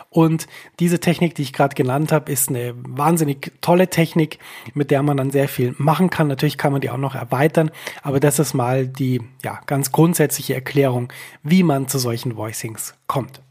Und 0.08 0.46
diese 0.80 1.00
Technik, 1.00 1.34
die 1.34 1.42
ich 1.42 1.52
gerade 1.52 1.74
genannt 1.74 2.12
habe, 2.12 2.32
ist 2.32 2.48
eine 2.48 2.74
wahnsinnig 2.76 3.52
tolle 3.60 3.88
Technik, 3.88 4.38
mit 4.72 4.90
der 4.90 5.02
man 5.02 5.18
dann 5.18 5.30
sehr 5.30 5.48
viel 5.48 5.74
machen 5.76 6.08
kann. 6.08 6.28
Natürlich 6.28 6.56
kann 6.56 6.72
man 6.72 6.80
die 6.80 6.90
auch 6.90 6.96
noch 6.96 7.14
erweitern, 7.14 7.70
aber 8.02 8.20
das 8.20 8.38
ist 8.38 8.54
mal 8.54 8.86
die 8.86 9.20
ja, 9.42 9.60
ganz 9.66 9.92
grundsätzliche 9.92 10.54
Erklärung, 10.54 11.12
wie 11.42 11.62
man 11.62 11.88
zu 11.88 11.98
solchen 11.98 12.36
Voicings 12.36 12.94
kommt. 13.06 13.42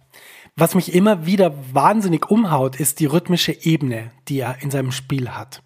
Was 0.55 0.75
mich 0.75 0.93
immer 0.93 1.25
wieder 1.25 1.53
wahnsinnig 1.73 2.29
umhaut, 2.29 2.75
ist 2.75 2.99
die 2.99 3.07
rhythmische 3.07 3.65
Ebene, 3.65 4.11
die 4.27 4.39
er 4.39 4.61
in 4.61 4.69
seinem 4.69 4.91
Spiel 4.91 5.29
hat. 5.29 5.63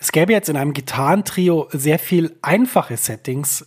Es 0.00 0.12
gäbe 0.12 0.32
jetzt 0.32 0.48
in 0.48 0.56
einem 0.56 0.74
Gitarrentrio 0.74 1.68
sehr 1.72 1.98
viel 1.98 2.36
einfache 2.40 2.96
Settings, 2.96 3.64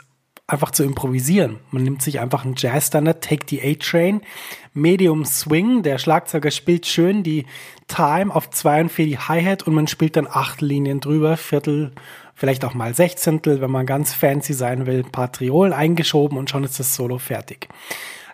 einfach 0.48 0.72
zu 0.72 0.84
improvisieren. 0.84 1.60
Man 1.72 1.84
nimmt 1.84 2.02
sich 2.02 2.22
einfach 2.22 2.46
einen 2.46 2.56
Jazz-Standard, 2.56 3.22
Take 3.22 3.48
the 3.50 3.62
A-Train, 3.62 4.22
Medium 4.74 5.26
Swing, 5.26 5.84
der 5.84 5.98
Schlagzeuger 5.98 6.52
spielt 6.52 6.88
schön 6.88 7.24
die 7.24 7.46
Time 7.88 8.34
auf 8.34 8.50
zwei 8.50 8.80
und 8.80 8.90
vier 8.90 9.08
die 9.08 9.18
Hi-Hat 9.18 9.64
und 9.68 9.74
man 9.74 9.88
spielt 9.88 10.16
dann 10.16 10.28
acht 10.28 10.62
Linien 10.62 11.02
drüber, 11.02 11.36
Viertel, 11.36 11.92
vielleicht 12.34 12.64
auch 12.64 12.74
mal 12.74 12.94
Sechzehntel, 12.94 13.60
wenn 13.60 13.72
man 13.72 13.86
ganz 13.86 14.14
fancy 14.14 14.54
sein 14.54 14.86
will, 14.86 15.04
ein 15.04 15.12
paar 15.12 15.34
Triolen 15.34 15.74
eingeschoben 15.74 16.38
und 16.38 16.50
schon 16.50 16.64
ist 16.64 16.80
das 16.80 16.96
Solo 16.96 17.18
fertig. 17.18 17.68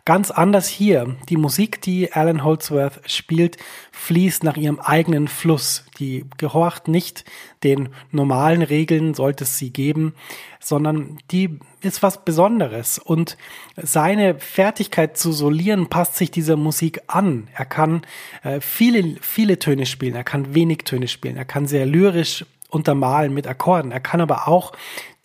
Ganz 0.08 0.32
anders 0.32 0.70
hier. 0.70 1.18
Die 1.28 1.36
Musik, 1.36 1.82
die 1.82 2.14
Alan 2.14 2.46
Holdsworth 2.46 3.02
spielt, 3.12 3.58
fließt 3.92 4.42
nach 4.46 4.56
ihrem 4.56 4.80
eigenen 4.80 5.28
Fluss. 5.28 5.84
Die 6.00 6.24
gehorcht 6.38 6.88
nicht 6.88 7.26
den 7.62 7.90
normalen 8.12 8.62
Regeln, 8.62 9.16
sollte 9.16 9.44
es 9.44 9.58
sie 9.58 9.70
geben, 9.70 10.14
sondern 10.62 11.18
die 11.32 11.60
ist 11.82 12.04
was 12.04 12.24
Besonderes. 12.24 13.00
Und 13.00 13.36
seine 13.76 14.40
Fertigkeit 14.40 15.18
zu 15.18 15.34
solieren 15.34 15.90
passt 15.90 16.16
sich 16.16 16.32
dieser 16.32 16.56
Musik 16.56 17.02
an. 17.08 17.50
Er 17.54 17.66
kann 17.66 18.04
äh, 18.44 18.62
viele, 18.62 19.18
viele 19.20 19.60
Töne 19.60 19.86
spielen, 19.86 20.16
er 20.16 20.24
kann 20.24 20.56
wenig 20.56 20.86
Töne 20.86 21.10
spielen, 21.10 21.36
er 21.36 21.44
kann 21.44 21.68
sehr 21.68 21.86
lyrisch 21.86 22.46
untermalen 22.70 23.34
mit 23.34 23.48
Akkorden. 23.48 23.92
Er 23.92 24.00
kann 24.00 24.22
aber 24.22 24.48
auch 24.48 24.74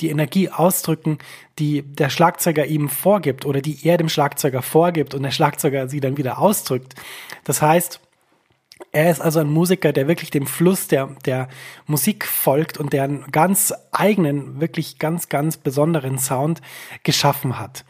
die 0.00 0.10
Energie 0.10 0.48
ausdrücken, 0.48 1.18
die 1.58 1.82
der 1.82 2.10
Schlagzeuger 2.10 2.66
ihm 2.66 2.88
vorgibt 2.88 3.46
oder 3.46 3.60
die 3.60 3.78
er 3.86 3.98
dem 3.98 4.08
Schlagzeuger 4.08 4.62
vorgibt 4.62 5.14
und 5.14 5.22
der 5.22 5.30
Schlagzeuger 5.30 5.88
sie 5.88 6.00
dann 6.00 6.16
wieder 6.16 6.38
ausdrückt. 6.38 6.94
Das 7.44 7.62
heißt, 7.62 8.00
er 8.90 9.10
ist 9.10 9.20
also 9.20 9.40
ein 9.40 9.50
Musiker, 9.50 9.92
der 9.92 10.08
wirklich 10.08 10.30
dem 10.30 10.46
Fluss 10.46 10.88
der, 10.88 11.08
der 11.24 11.48
Musik 11.86 12.26
folgt 12.26 12.78
und 12.78 12.92
der 12.92 13.04
einen 13.04 13.30
ganz 13.30 13.72
eigenen, 13.92 14.60
wirklich 14.60 14.98
ganz, 14.98 15.28
ganz 15.28 15.56
besonderen 15.56 16.18
Sound 16.18 16.60
geschaffen 17.02 17.58
hat. 17.58 17.84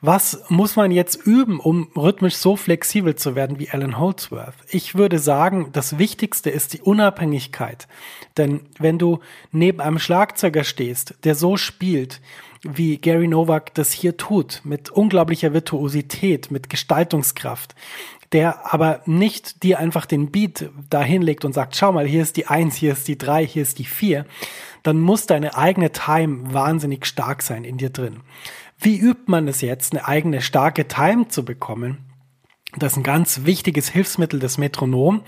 Was 0.00 0.44
muss 0.48 0.76
man 0.76 0.90
jetzt 0.90 1.16
üben, 1.16 1.60
um 1.60 1.88
rhythmisch 1.96 2.36
so 2.36 2.56
flexibel 2.56 3.14
zu 3.14 3.34
werden 3.34 3.58
wie 3.58 3.70
Alan 3.70 3.98
Holdsworth? 3.98 4.54
Ich 4.70 4.94
würde 4.94 5.18
sagen, 5.18 5.68
das 5.72 5.98
Wichtigste 5.98 6.50
ist 6.50 6.72
die 6.72 6.80
Unabhängigkeit. 6.80 7.86
Denn 8.36 8.60
wenn 8.78 8.98
du 8.98 9.20
neben 9.52 9.80
einem 9.80 9.98
Schlagzeuger 9.98 10.64
stehst, 10.64 11.14
der 11.24 11.34
so 11.34 11.56
spielt, 11.56 12.20
wie 12.62 12.98
Gary 12.98 13.28
Novak 13.28 13.74
das 13.74 13.92
hier 13.92 14.16
tut, 14.16 14.62
mit 14.64 14.90
unglaublicher 14.90 15.52
Virtuosität, 15.52 16.50
mit 16.50 16.68
Gestaltungskraft, 16.68 17.74
der 18.32 18.72
aber 18.72 19.00
nicht 19.06 19.62
dir 19.62 19.78
einfach 19.78 20.06
den 20.06 20.30
Beat 20.30 20.70
da 20.90 21.02
hinlegt 21.02 21.44
und 21.44 21.54
sagt, 21.54 21.76
schau 21.76 21.92
mal, 21.92 22.06
hier 22.06 22.22
ist 22.22 22.36
die 22.36 22.46
Eins, 22.46 22.76
hier 22.76 22.92
ist 22.92 23.08
die 23.08 23.18
Drei, 23.18 23.46
hier 23.46 23.62
ist 23.62 23.78
die 23.78 23.84
Vier, 23.84 24.26
dann 24.82 25.00
muss 25.00 25.26
deine 25.26 25.56
eigene 25.56 25.92
Time 25.92 26.52
wahnsinnig 26.52 27.06
stark 27.06 27.42
sein 27.42 27.64
in 27.64 27.78
dir 27.78 27.90
drin. 27.90 28.20
Wie 28.78 28.98
übt 28.98 29.24
man 29.26 29.48
es 29.48 29.60
jetzt, 29.60 29.92
eine 29.92 30.06
eigene 30.06 30.40
starke 30.40 30.86
Time 30.86 31.28
zu 31.28 31.44
bekommen? 31.44 31.98
Das 32.76 32.92
ist 32.92 32.98
ein 32.98 33.02
ganz 33.02 33.44
wichtiges 33.44 33.88
Hilfsmittel 33.88 34.38
des 34.38 34.58
Metronom, 34.58 35.22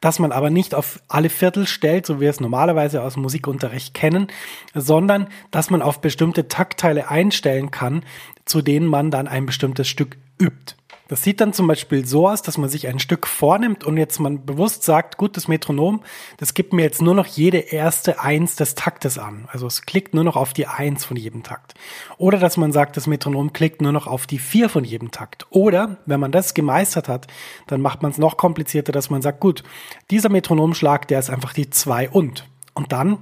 das 0.00 0.18
man 0.18 0.32
aber 0.32 0.48
nicht 0.48 0.74
auf 0.74 1.00
alle 1.08 1.28
Viertel 1.28 1.66
stellt, 1.66 2.06
so 2.06 2.16
wie 2.16 2.20
wir 2.22 2.30
es 2.30 2.40
normalerweise 2.40 3.02
aus 3.02 3.18
Musikunterricht 3.18 3.92
kennen, 3.92 4.28
sondern 4.74 5.28
dass 5.50 5.68
man 5.68 5.82
auf 5.82 6.00
bestimmte 6.00 6.48
Taktteile 6.48 7.10
einstellen 7.10 7.70
kann, 7.70 8.02
zu 8.46 8.62
denen 8.62 8.86
man 8.86 9.10
dann 9.10 9.28
ein 9.28 9.44
bestimmtes 9.44 9.88
Stück 9.88 10.16
übt. 10.40 10.74
Das 11.08 11.22
sieht 11.22 11.40
dann 11.40 11.52
zum 11.52 11.66
Beispiel 11.66 12.06
so 12.06 12.28
aus, 12.28 12.42
dass 12.42 12.58
man 12.58 12.68
sich 12.68 12.88
ein 12.88 12.98
Stück 12.98 13.26
vornimmt 13.26 13.84
und 13.84 13.96
jetzt 13.96 14.18
man 14.18 14.44
bewusst 14.44 14.82
sagt, 14.82 15.16
gut, 15.16 15.36
das 15.36 15.48
Metronom, 15.48 16.02
das 16.36 16.54
gibt 16.54 16.72
mir 16.72 16.82
jetzt 16.82 17.00
nur 17.00 17.14
noch 17.14 17.26
jede 17.26 17.58
erste 17.58 18.20
Eins 18.20 18.56
des 18.56 18.74
Taktes 18.74 19.18
an. 19.18 19.48
Also 19.52 19.66
es 19.66 19.82
klickt 19.82 20.14
nur 20.14 20.24
noch 20.24 20.36
auf 20.36 20.52
die 20.52 20.66
Eins 20.66 21.04
von 21.04 21.16
jedem 21.16 21.42
Takt. 21.42 21.74
Oder 22.18 22.38
dass 22.38 22.56
man 22.56 22.72
sagt, 22.72 22.96
das 22.96 23.06
Metronom 23.06 23.52
klickt 23.52 23.80
nur 23.80 23.92
noch 23.92 24.06
auf 24.06 24.26
die 24.26 24.38
Vier 24.38 24.68
von 24.68 24.84
jedem 24.84 25.10
Takt. 25.10 25.46
Oder, 25.50 25.98
wenn 26.06 26.20
man 26.20 26.32
das 26.32 26.54
gemeistert 26.54 27.08
hat, 27.08 27.26
dann 27.66 27.80
macht 27.80 28.02
man 28.02 28.10
es 28.10 28.18
noch 28.18 28.36
komplizierter, 28.36 28.92
dass 28.92 29.10
man 29.10 29.22
sagt, 29.22 29.40
gut, 29.40 29.62
dieser 30.10 30.28
Metronomschlag, 30.28 31.06
der 31.08 31.18
ist 31.20 31.30
einfach 31.30 31.52
die 31.52 31.70
Zwei 31.70 32.08
und. 32.08 32.46
Und 32.74 32.92
dann 32.92 33.18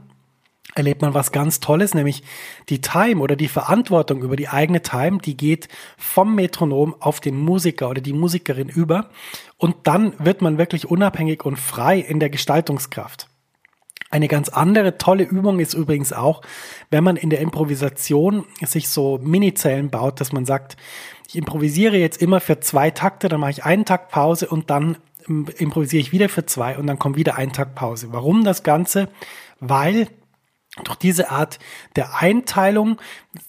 erlebt 0.75 1.02
man 1.02 1.14
was 1.14 1.33
ganz 1.33 1.61
Tolles, 1.61 1.94
nämlich 1.94 2.23
die 2.68 2.80
Time 2.80 3.21
oder 3.21 3.37
die 3.37 3.49
Verantwortung 3.49 4.23
über 4.23 4.37
die 4.37 4.49
eigene 4.49 4.83
Time, 4.83 5.18
die 5.18 5.37
geht 5.37 5.68
vom 5.97 6.35
Metronom 6.35 6.97
auf 7.00 7.21
den 7.21 7.37
Musiker 7.37 7.90
oder 7.90 8.00
die 8.00 8.12
Musikerin 8.12 8.68
über 8.68 9.11
und 9.56 9.76
dann 9.85 10.14
wird 10.18 10.42
man 10.42 10.59
wirklich 10.59 10.90
unabhängig 10.90 11.44
und 11.44 11.59
frei 11.59 11.99
in 11.99 12.18
der 12.18 12.30
Gestaltungskraft. 12.30 13.28
Eine 14.11 14.28
ganz 14.28 14.49
andere 14.49 14.97
tolle 14.97 15.25
Übung 15.25 15.59
ist 15.59 15.75
übrigens 15.75 16.12
auch, 16.12 16.42
wenn 16.90 17.02
man 17.02 17.16
in 17.16 17.30
der 17.30 17.40
Improvisation 17.40 18.44
sich 18.62 18.88
so 18.88 19.18
Minizellen 19.21 19.90
baut, 19.90 20.21
dass 20.21 20.33
man 20.33 20.44
sagt, 20.44 20.76
ich 21.26 21.37
improvisiere 21.37 21.97
jetzt 21.97 22.23
immer 22.23 22.40
für 22.40 22.61
zwei 22.61 22.90
Takte, 22.90 23.28
dann 23.28 23.40
mache 23.40 23.50
ich 23.50 23.64
einen 23.64 23.85
Takt 23.85 24.12
Pause 24.12 24.49
und 24.49 24.71
dann 24.71 24.99
ähm, 25.28 25.47
improvisiere 25.59 26.00
ich 26.00 26.12
wieder 26.12 26.28
für 26.28 26.47
zwei 26.47 26.78
und 26.78 26.87
dann 26.87 26.99
kommt 26.99 27.16
wieder 27.16 27.37
ein 27.37 27.52
Takt 27.52 27.75
Pause. 27.75 28.09
Warum 28.12 28.44
das 28.44 28.62
Ganze? 28.62 29.09
Weil 29.59 30.09
durch 30.83 30.97
diese 30.97 31.31
Art 31.31 31.61
der 31.95 32.16
Einteilung 32.21 32.99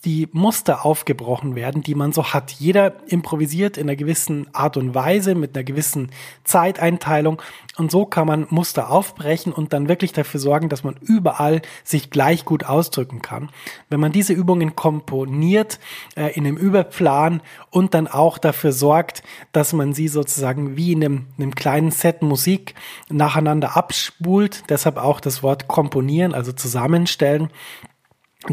die 0.04 0.28
Muster 0.32 0.86
aufgebrochen 0.86 1.56
werden, 1.56 1.82
die 1.82 1.96
man 1.96 2.12
so 2.12 2.34
hat. 2.34 2.52
Jeder 2.52 2.94
improvisiert 3.08 3.78
in 3.78 3.84
einer 3.90 3.96
gewissen 3.96 4.48
Art 4.54 4.78
und 4.78 4.94
Weise, 4.94 5.34
mit 5.34 5.56
einer 5.56 5.64
gewissen 5.64 6.12
Zeiteinteilung. 6.44 7.42
Und 7.78 7.92
so 7.92 8.06
kann 8.06 8.28
man 8.28 8.46
Muster 8.50 8.92
aufbrechen 8.92 9.52
und 9.52 9.74
dann 9.74 9.90
wirklich 9.90 10.14
dafür 10.14 10.40
sorgen, 10.40 10.70
dass 10.70 10.84
man 10.84 10.96
überall 11.02 11.62
sich 11.84 12.12
gleich 12.12 12.46
gut 12.46 12.64
ausdrücken 12.64 13.22
kann. 13.22 13.50
Wenn 13.90 14.00
man 14.00 14.12
diese 14.12 14.34
Übungen 14.34 14.76
komponiert 14.76 15.80
äh, 16.16 16.34
in 16.36 16.46
einem 16.46 16.58
Überplan 16.58 17.42
und 17.72 17.96
dann 17.96 18.08
auch 18.08 18.38
dafür 18.38 18.72
sorgt, 18.72 19.24
dass 19.52 19.74
man 19.74 19.94
sie 19.94 20.08
sozusagen 20.08 20.78
wie 20.78 20.94
in 20.94 21.04
einem, 21.04 21.26
einem 21.38 21.56
kleinen 21.56 21.92
Set 21.92 22.22
Musik 22.22 22.76
nacheinander 23.10 23.76
abspult, 23.76 24.64
deshalb 24.70 24.98
auch 24.98 25.20
das 25.20 25.44
Wort 25.44 25.68
komponieren, 25.68 26.34
also 26.34 26.52
zusammenstellen, 26.52 27.15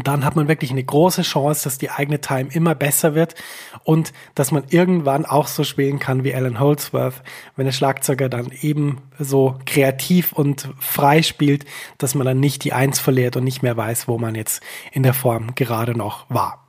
dann 0.03 0.25
hat 0.25 0.35
man 0.35 0.47
wirklich 0.47 0.71
eine 0.71 0.83
große 0.83 1.21
Chance, 1.21 1.65
dass 1.65 1.77
die 1.77 1.91
eigene 1.91 2.19
Time 2.19 2.49
immer 2.51 2.73
besser 2.73 3.13
wird 3.13 3.35
und 3.83 4.11
dass 4.33 4.51
man 4.51 4.63
irgendwann 4.69 5.25
auch 5.25 5.47
so 5.47 5.63
spielen 5.63 5.99
kann 5.99 6.23
wie 6.23 6.33
Alan 6.33 6.59
Holdsworth, 6.59 7.21
wenn 7.55 7.65
der 7.65 7.73
Schlagzeuger 7.73 8.27
dann 8.29 8.51
eben 8.61 9.01
so 9.19 9.59
kreativ 9.65 10.33
und 10.33 10.69
frei 10.79 11.21
spielt, 11.21 11.65
dass 11.99 12.15
man 12.15 12.25
dann 12.25 12.39
nicht 12.39 12.63
die 12.63 12.73
Eins 12.73 12.99
verliert 12.99 13.37
und 13.37 13.43
nicht 13.43 13.61
mehr 13.61 13.77
weiß, 13.77 14.07
wo 14.07 14.17
man 14.17 14.35
jetzt 14.35 14.63
in 14.91 15.03
der 15.03 15.13
Form 15.13 15.53
gerade 15.53 15.95
noch 15.95 16.25
war. 16.29 16.62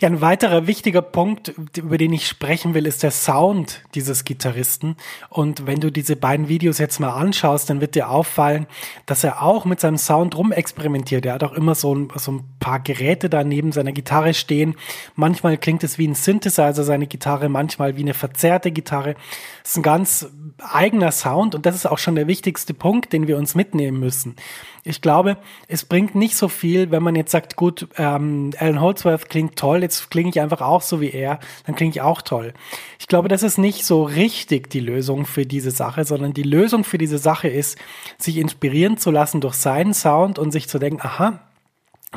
Ja, 0.00 0.08
ein 0.08 0.20
weiterer 0.20 0.66
wichtiger 0.66 1.02
Punkt, 1.02 1.52
über 1.76 1.98
den 1.98 2.12
ich 2.12 2.28
sprechen 2.28 2.74
will, 2.74 2.86
ist 2.86 3.02
der 3.02 3.10
Sound 3.10 3.82
dieses 3.94 4.24
Gitarristen. 4.24 4.96
Und 5.30 5.66
wenn 5.66 5.80
du 5.80 5.90
diese 5.90 6.14
beiden 6.14 6.48
Videos 6.48 6.78
jetzt 6.78 7.00
mal 7.00 7.10
anschaust, 7.10 7.70
dann 7.70 7.80
wird 7.80 7.96
dir 7.96 8.08
auffallen, 8.08 8.66
dass 9.06 9.24
er 9.24 9.42
auch 9.42 9.64
mit 9.64 9.80
seinem 9.80 9.98
Sound 9.98 10.36
rumexperimentiert. 10.36 11.26
Er 11.26 11.34
hat 11.34 11.42
auch 11.42 11.52
immer 11.52 11.74
so 11.74 11.94
ein, 11.94 12.08
so 12.14 12.32
ein 12.32 12.44
paar 12.60 12.80
Geräte 12.80 13.28
da 13.28 13.42
neben 13.42 13.72
seiner 13.72 13.92
Gitarre 13.92 14.34
stehen. 14.34 14.76
Manchmal 15.16 15.58
klingt 15.58 15.82
es 15.82 15.98
wie 15.98 16.06
ein 16.06 16.14
Synthesizer, 16.14 16.84
seine 16.84 17.08
Gitarre, 17.08 17.48
manchmal 17.48 17.96
wie 17.96 18.02
eine 18.02 18.14
verzerrte 18.14 18.70
Gitarre. 18.70 19.14
Das 19.62 19.72
ist 19.72 19.76
ein 19.78 19.82
ganz 19.82 20.28
eigener 20.58 21.10
Sound 21.10 21.54
und 21.54 21.66
das 21.66 21.74
ist 21.74 21.86
auch 21.86 21.98
schon 21.98 22.14
der 22.14 22.26
wichtigste 22.26 22.74
Punkt, 22.74 23.12
den 23.12 23.26
wir 23.26 23.36
uns 23.36 23.54
mitnehmen 23.54 23.98
müssen. 23.98 24.36
Ich 24.84 25.00
glaube, 25.00 25.36
es 25.66 25.84
bringt 25.84 26.14
nicht 26.14 26.36
so 26.36 26.48
viel, 26.48 26.90
wenn 26.90 27.02
man 27.02 27.16
jetzt 27.16 27.32
sagt, 27.32 27.56
gut, 27.56 27.88
ähm, 27.96 28.52
Alan 28.58 28.80
Holdsworth 28.80 29.28
klingt 29.28 29.56
toll, 29.56 29.82
jetzt 29.82 30.10
klinge 30.10 30.28
ich 30.28 30.40
einfach 30.40 30.60
auch 30.60 30.82
so 30.82 31.00
wie 31.00 31.10
er, 31.10 31.40
dann 31.66 31.74
klinge 31.74 31.90
ich 31.90 32.02
auch 32.02 32.22
toll. 32.22 32.54
Ich 32.98 33.08
glaube, 33.08 33.28
das 33.28 33.42
ist 33.42 33.58
nicht 33.58 33.84
so 33.84 34.04
richtig 34.04 34.70
die 34.70 34.80
Lösung 34.80 35.26
für 35.26 35.46
diese 35.46 35.70
Sache, 35.70 36.04
sondern 36.04 36.34
die 36.34 36.42
Lösung 36.42 36.84
für 36.84 36.98
diese 36.98 37.18
Sache 37.18 37.48
ist, 37.48 37.78
sich 38.18 38.36
inspirieren 38.36 38.96
zu 38.96 39.10
lassen 39.10 39.40
durch 39.40 39.54
seinen 39.54 39.94
Sound 39.94 40.38
und 40.38 40.52
sich 40.52 40.68
zu 40.68 40.78
denken, 40.78 41.00
aha, 41.02 41.40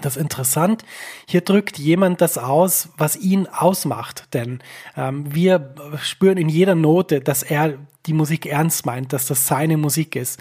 das 0.01 0.15
ist 0.15 0.21
interessant. 0.21 0.83
Hier 1.27 1.41
drückt 1.41 1.77
jemand 1.77 2.21
das 2.21 2.37
aus, 2.37 2.89
was 2.97 3.15
ihn 3.15 3.47
ausmacht. 3.47 4.33
Denn 4.33 4.59
ähm, 4.95 5.33
wir 5.33 5.75
spüren 6.01 6.37
in 6.37 6.49
jeder 6.49 6.75
Note, 6.75 7.21
dass 7.21 7.43
er 7.43 7.77
die 8.05 8.13
Musik 8.13 8.45
ernst 8.45 8.85
meint, 8.85 9.11
dass 9.13 9.27
das 9.27 9.47
seine 9.47 9.77
Musik 9.77 10.15
ist. 10.15 10.39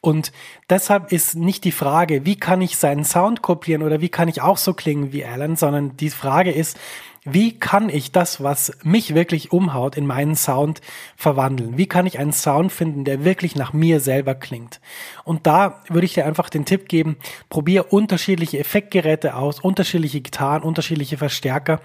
Und 0.00 0.32
deshalb 0.70 1.12
ist 1.12 1.34
nicht 1.34 1.64
die 1.64 1.72
Frage, 1.72 2.24
wie 2.24 2.36
kann 2.36 2.60
ich 2.60 2.76
seinen 2.76 3.04
Sound 3.04 3.42
kopieren 3.42 3.82
oder 3.82 4.00
wie 4.00 4.08
kann 4.08 4.28
ich 4.28 4.40
auch 4.40 4.56
so 4.56 4.72
klingen 4.72 5.12
wie 5.12 5.24
Alan, 5.24 5.56
sondern 5.56 5.96
die 5.96 6.10
Frage 6.10 6.52
ist, 6.52 6.78
wie 7.32 7.58
kann 7.58 7.88
ich 7.88 8.12
das, 8.12 8.42
was 8.42 8.72
mich 8.82 9.14
wirklich 9.14 9.52
umhaut, 9.52 9.96
in 9.96 10.06
meinen 10.06 10.36
Sound 10.36 10.80
verwandeln? 11.16 11.78
Wie 11.78 11.86
kann 11.86 12.06
ich 12.06 12.18
einen 12.18 12.32
Sound 12.32 12.72
finden, 12.72 13.04
der 13.04 13.24
wirklich 13.24 13.56
nach 13.56 13.72
mir 13.72 14.00
selber 14.00 14.34
klingt? 14.34 14.80
Und 15.24 15.46
da 15.46 15.82
würde 15.88 16.06
ich 16.06 16.14
dir 16.14 16.26
einfach 16.26 16.50
den 16.50 16.64
Tipp 16.64 16.88
geben, 16.88 17.16
probier 17.48 17.92
unterschiedliche 17.92 18.58
Effektgeräte 18.58 19.36
aus, 19.36 19.60
unterschiedliche 19.60 20.20
Gitarren, 20.20 20.62
unterschiedliche 20.62 21.16
Verstärker 21.16 21.80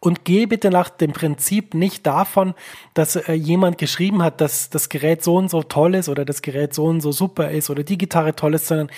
und 0.00 0.24
geh 0.24 0.46
bitte 0.46 0.70
nach 0.70 0.90
dem 0.90 1.12
Prinzip 1.12 1.74
nicht 1.74 2.06
davon, 2.06 2.54
dass 2.94 3.16
äh, 3.16 3.32
jemand 3.32 3.78
geschrieben 3.78 4.22
hat, 4.22 4.40
dass 4.40 4.70
das 4.70 4.88
Gerät 4.88 5.22
so 5.22 5.36
und 5.36 5.50
so 5.50 5.62
toll 5.62 5.94
ist 5.94 6.08
oder 6.08 6.24
das 6.24 6.42
Gerät 6.42 6.74
so 6.74 6.84
und 6.84 7.00
so 7.00 7.12
super 7.12 7.50
ist 7.50 7.70
oder 7.70 7.82
die 7.82 7.98
Gitarre 7.98 8.34
toll 8.34 8.54
ist, 8.54 8.66
sondern 8.66 8.90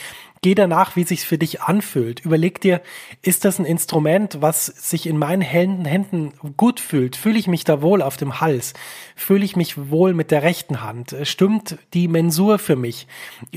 Geh 0.42 0.54
danach, 0.54 0.96
wie 0.96 1.04
sich's 1.04 1.22
für 1.22 1.36
dich 1.36 1.60
anfühlt. 1.60 2.20
Überleg 2.20 2.62
dir, 2.62 2.80
ist 3.20 3.44
das 3.44 3.58
ein 3.58 3.66
Instrument, 3.66 4.38
was 4.40 4.64
sich 4.64 5.06
in 5.06 5.18
meinen 5.18 5.42
Händen, 5.42 5.84
Händen 5.84 6.32
gut 6.56 6.80
fühlt? 6.80 7.14
Fühle 7.14 7.38
ich 7.38 7.46
mich 7.46 7.64
da 7.64 7.82
wohl 7.82 8.00
auf 8.00 8.16
dem 8.16 8.40
Hals? 8.40 8.72
Fühle 9.16 9.44
ich 9.44 9.54
mich 9.54 9.90
wohl 9.90 10.14
mit 10.14 10.30
der 10.30 10.42
rechten 10.42 10.82
Hand? 10.82 11.14
Stimmt 11.24 11.76
die 11.92 12.08
Mensur 12.08 12.58
für 12.58 12.74
mich? 12.74 13.06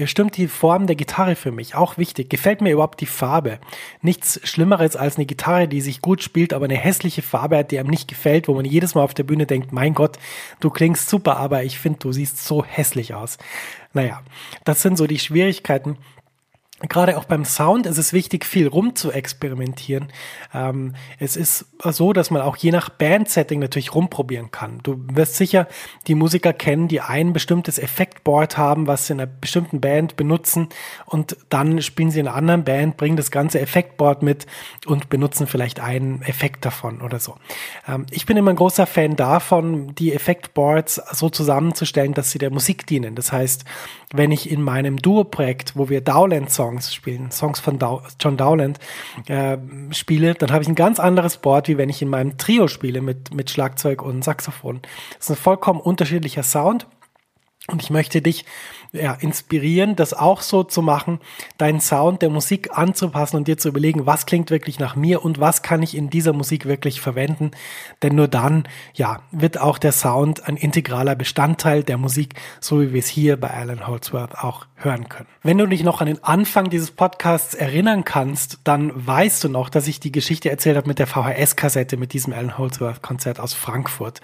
Stimmt 0.04 0.36
die 0.36 0.50
Form 0.50 0.86
der 0.86 0.98
Gitarre 0.98 1.38
für 1.38 1.54
mich? 1.54 1.74
Auch 1.74 1.98
wichtig. 1.98 2.30
Gefällt 2.30 2.60
mir 2.60 2.74
überhaupt 2.74 3.00
die 3.00 3.06
Farbe? 3.06 3.60
Nichts 4.02 4.42
Schlimmeres 4.44 4.98
als 4.98 5.16
eine 5.16 5.26
Gitarre, 5.26 5.70
die 5.70 5.80
sich 5.80 6.02
gut 6.02 6.22
spielt, 6.22 6.52
aber 6.52 6.66
eine 6.66 6.76
hässliche 6.76 7.22
Farbe 7.22 7.60
hat, 7.60 7.72
die 7.72 7.80
einem 7.80 7.92
nicht 7.92 8.10
gefällt, 8.10 8.50
wo 8.50 8.56
man 8.56 8.66
jedes 8.66 8.94
Mal 8.94 9.04
auf 9.04 9.14
der 9.14 9.24
Bühne 9.24 9.46
denkt, 9.46 9.72
mein 9.72 9.94
Gott, 9.94 10.20
du 10.60 10.70
klingst 10.70 11.08
super, 11.08 11.38
aber 11.38 11.64
ich 11.64 11.80
finde, 11.80 12.00
du 12.00 12.12
siehst 12.12 12.44
so 12.44 12.66
hässlich 12.66 13.14
aus. 13.14 13.38
Naja, 13.94 14.22
das 14.66 14.82
sind 14.82 14.98
so 14.98 15.08
die 15.08 15.20
Schwierigkeiten, 15.20 15.98
Gerade 16.90 17.18
auch 17.18 17.24
beim 17.24 17.46
Sound 17.46 17.86
ist 17.86 17.98
es 17.98 18.12
wichtig, 18.12 18.46
viel 18.46 18.68
rum 18.68 18.96
zu 18.96 19.12
experimentieren. 19.12 20.12
Ähm, 20.54 20.96
es 21.18 21.38
ist 21.38 21.66
so, 21.82 22.12
dass 22.12 22.30
man 22.30 22.42
auch 22.42 22.58
je 22.58 22.72
nach 22.72 22.90
Bandsetting 22.90 23.60
natürlich 23.60 23.96
rumprobieren 23.96 24.52
kann. 24.52 24.80
Du 24.84 24.98
wirst 25.14 25.36
sicher 25.36 25.68
die 26.08 26.16
Musiker 26.16 26.52
kennen, 26.52 26.90
die 26.90 27.00
ein 27.00 27.32
bestimmtes 27.32 27.80
Effektboard 27.80 28.58
haben, 28.58 28.86
was 28.88 29.08
sie 29.08 29.14
in 29.14 29.22
einer 29.22 29.32
bestimmten 29.32 29.80
Band 29.80 30.18
benutzen 30.18 30.68
und 31.06 31.38
dann 31.50 31.82
spielen 31.82 32.12
sie 32.12 32.20
in 32.20 32.28
einer 32.28 32.36
anderen 32.36 32.66
Band, 32.66 32.98
bringen 32.98 33.16
das 33.16 33.32
ganze 33.32 33.62
Effektboard 33.62 34.22
mit 34.22 34.46
und 34.86 35.10
benutzen 35.10 35.48
vielleicht 35.48 35.80
einen 35.80 36.22
Effekt 36.24 36.66
davon 36.66 37.02
oder 37.02 37.20
so. 37.20 37.36
Ähm, 37.88 38.08
ich 38.12 38.26
bin 38.26 38.36
immer 38.36 38.52
ein 38.52 38.58
großer 38.58 38.88
Fan 38.88 39.16
davon, 39.16 39.96
die 39.96 40.14
Effektboards 40.14 40.96
so 41.14 41.30
zusammenzustellen, 41.30 42.14
dass 42.14 42.32
sie 42.32 42.40
der 42.40 42.52
Musik 42.52 42.86
dienen. 42.88 43.16
Das 43.16 43.32
heißt, 43.32 43.64
wenn 44.14 44.32
ich 44.32 44.50
in 44.50 44.62
meinem 44.62 44.98
Duo-Projekt, 44.98 45.76
wo 45.76 45.90
wir 45.90 46.00
Dowland-Songs 46.00 46.94
spielen, 46.94 47.32
Songs 47.32 47.60
von 47.60 47.80
Dow 47.80 48.02
John 48.20 48.38
Dowland 48.38 48.80
äh, 49.28 49.58
spiele, 49.92 50.36
dann 50.36 50.52
habe 50.52 50.62
ich 50.62 50.70
ein 50.70 50.76
ganz 50.76 51.00
anderes 51.00 51.38
Board, 51.38 51.68
wie 51.68 51.78
wenn 51.78 51.90
ich 51.90 52.02
in 52.02 52.10
meinem 52.10 52.38
Trio 52.38 52.68
spiele 52.68 53.02
mit, 53.02 53.34
mit 53.34 53.50
Schlagzeug 53.50 54.04
und 54.04 54.24
Saxophon. 54.24 54.82
Das 55.18 55.30
ist 55.30 55.32
ein 55.32 55.44
vollkommen 55.44 55.82
unterschiedlicher 55.82 56.44
Sound. 56.44 56.88
Und 57.68 57.82
ich 57.82 57.90
möchte 57.90 58.22
dich 58.22 58.46
ja, 58.94 59.14
inspirieren, 59.14 59.96
das 59.96 60.14
auch 60.14 60.42
so 60.42 60.64
zu 60.64 60.84
machen, 60.84 61.20
deinen 61.58 61.82
Sound 61.82 62.22
der 62.22 62.30
Musik 62.30 62.78
anzupassen 62.78 63.38
und 63.38 63.48
dir 63.48 63.58
zu 63.58 63.70
überlegen, 63.70 64.06
was 64.06 64.28
klingt 64.28 64.52
wirklich 64.52 64.80
nach 64.80 64.96
mir 64.96 65.26
und 65.26 65.40
was 65.40 65.64
kann 65.64 65.82
ich 65.82 65.98
in 65.98 66.12
dieser 66.12 66.32
Musik 66.32 66.66
wirklich 66.66 67.02
verwenden. 67.02 67.52
Denn 68.04 68.16
nur 68.16 68.28
dann, 68.28 68.68
ja, 68.94 69.22
wird 69.32 69.60
auch 69.60 69.80
der 69.80 69.92
Sound 69.92 70.48
ein 70.48 70.58
integraler 70.58 71.16
Bestandteil 71.16 71.84
der 71.84 71.98
Musik, 71.98 72.36
so 72.60 72.82
wie 72.82 72.94
wir 72.94 73.00
es 73.00 73.08
hier 73.08 73.36
bei 73.40 73.50
Alan 73.50 73.88
Holdsworth 73.88 74.38
auch 74.38 74.68
hören 74.76 75.10
können. 75.10 75.28
Wenn 75.42 75.58
du 75.58 75.66
dich 75.66 75.84
noch 75.84 76.00
an 76.00 76.08
den 76.08 76.24
Anfang 76.24 76.70
dieses 76.70 76.92
Podcasts 76.92 77.56
erinnern 77.56 78.04
kannst, 78.04 78.60
dann 78.64 78.92
weißt 78.94 79.44
du 79.44 79.50
noch, 79.50 79.70
dass 79.70 79.88
ich 79.88 80.00
die 80.00 80.12
Geschichte 80.12 80.52
erzählt 80.52 80.78
habe 80.78 80.88
mit 80.88 81.00
der 81.00 81.08
VHS-Kassette, 81.08 81.98
mit 81.98 82.14
diesem 82.14 82.32
Alan 82.32 82.60
Holdsworth-Konzert 82.60 83.40
aus 83.40 83.54
Frankfurt. 83.54 84.22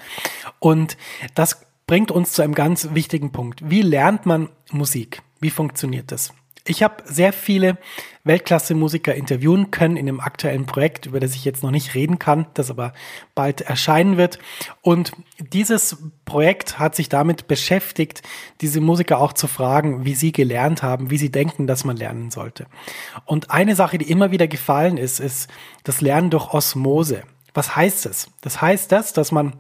Und 0.60 0.96
das 1.34 1.66
bringt 1.90 2.12
uns 2.12 2.34
zu 2.34 2.44
einem 2.44 2.54
ganz 2.54 2.90
wichtigen 2.94 3.32
Punkt. 3.32 3.68
Wie 3.68 3.82
lernt 3.82 4.28
man 4.28 4.50
Musik? 4.72 5.24
Wie 5.40 5.50
funktioniert 5.50 6.12
das? 6.12 6.32
Ich 6.64 6.84
habe 6.84 7.02
sehr 7.04 7.34
viele 7.34 7.80
Weltklasse-Musiker 8.26 9.16
interviewen 9.16 9.72
können 9.72 9.98
in 9.98 10.06
dem 10.06 10.20
aktuellen 10.20 10.68
Projekt, 10.68 11.08
über 11.08 11.20
das 11.20 11.34
ich 11.34 11.46
jetzt 11.46 11.64
noch 11.64 11.72
nicht 11.72 11.96
reden 11.96 12.20
kann, 12.20 12.46
das 12.54 12.70
aber 12.70 12.94
bald 13.34 13.62
erscheinen 13.62 14.18
wird. 14.18 14.38
Und 14.84 15.14
dieses 15.40 15.98
Projekt 16.26 16.78
hat 16.78 16.96
sich 16.96 17.10
damit 17.10 17.48
beschäftigt, 17.48 18.22
diese 18.62 18.82
Musiker 18.82 19.20
auch 19.20 19.34
zu 19.34 19.48
fragen, 19.48 20.06
wie 20.06 20.14
sie 20.14 20.32
gelernt 20.32 20.84
haben, 20.84 21.10
wie 21.10 21.18
sie 21.18 21.32
denken, 21.32 21.66
dass 21.66 21.86
man 21.86 21.98
lernen 21.98 22.30
sollte. 22.30 22.68
Und 23.26 23.50
eine 23.50 23.74
Sache, 23.74 23.98
die 23.98 24.12
immer 24.12 24.30
wieder 24.30 24.48
gefallen 24.48 24.98
ist, 24.98 25.20
ist 25.20 25.50
das 25.86 26.02
Lernen 26.02 26.30
durch 26.30 26.54
Osmose. 26.54 27.24
Was 27.56 27.76
heißt 27.76 28.06
es? 28.06 28.30
Das 28.42 28.62
heißt 28.62 28.92
das, 28.92 29.12
dass 29.12 29.32
man 29.32 29.56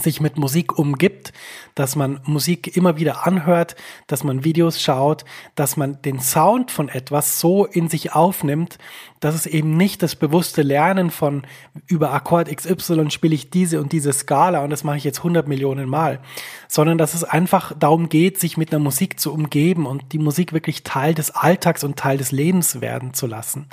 sich 0.00 0.20
mit 0.20 0.38
Musik 0.38 0.78
umgibt, 0.78 1.32
dass 1.74 1.96
man 1.96 2.20
Musik 2.24 2.76
immer 2.76 2.96
wieder 2.96 3.26
anhört, 3.26 3.76
dass 4.06 4.24
man 4.24 4.42
Videos 4.42 4.80
schaut, 4.80 5.24
dass 5.54 5.76
man 5.76 6.00
den 6.00 6.18
Sound 6.18 6.70
von 6.70 6.88
etwas 6.88 7.40
so 7.40 7.66
in 7.66 7.88
sich 7.88 8.14
aufnimmt, 8.14 8.78
dass 9.20 9.34
es 9.34 9.46
eben 9.46 9.76
nicht 9.76 10.02
das 10.02 10.16
bewusste 10.16 10.62
Lernen 10.62 11.10
von 11.10 11.42
über 11.86 12.12
Akkord 12.12 12.54
XY 12.54 13.10
spiele 13.10 13.34
ich 13.34 13.50
diese 13.50 13.80
und 13.80 13.92
diese 13.92 14.12
Skala 14.12 14.64
und 14.64 14.70
das 14.70 14.82
mache 14.82 14.96
ich 14.96 15.04
jetzt 15.04 15.18
100 15.18 15.46
Millionen 15.46 15.88
Mal, 15.88 16.20
sondern 16.68 16.96
dass 16.96 17.14
es 17.14 17.22
einfach 17.22 17.72
darum 17.78 18.08
geht, 18.08 18.40
sich 18.40 18.56
mit 18.56 18.72
einer 18.72 18.82
Musik 18.82 19.20
zu 19.20 19.32
umgeben 19.32 19.86
und 19.86 20.12
die 20.12 20.18
Musik 20.18 20.52
wirklich 20.52 20.84
Teil 20.84 21.14
des 21.14 21.30
Alltags 21.30 21.84
und 21.84 21.98
Teil 21.98 22.16
des 22.16 22.32
Lebens 22.32 22.80
werden 22.80 23.14
zu 23.14 23.26
lassen. 23.26 23.66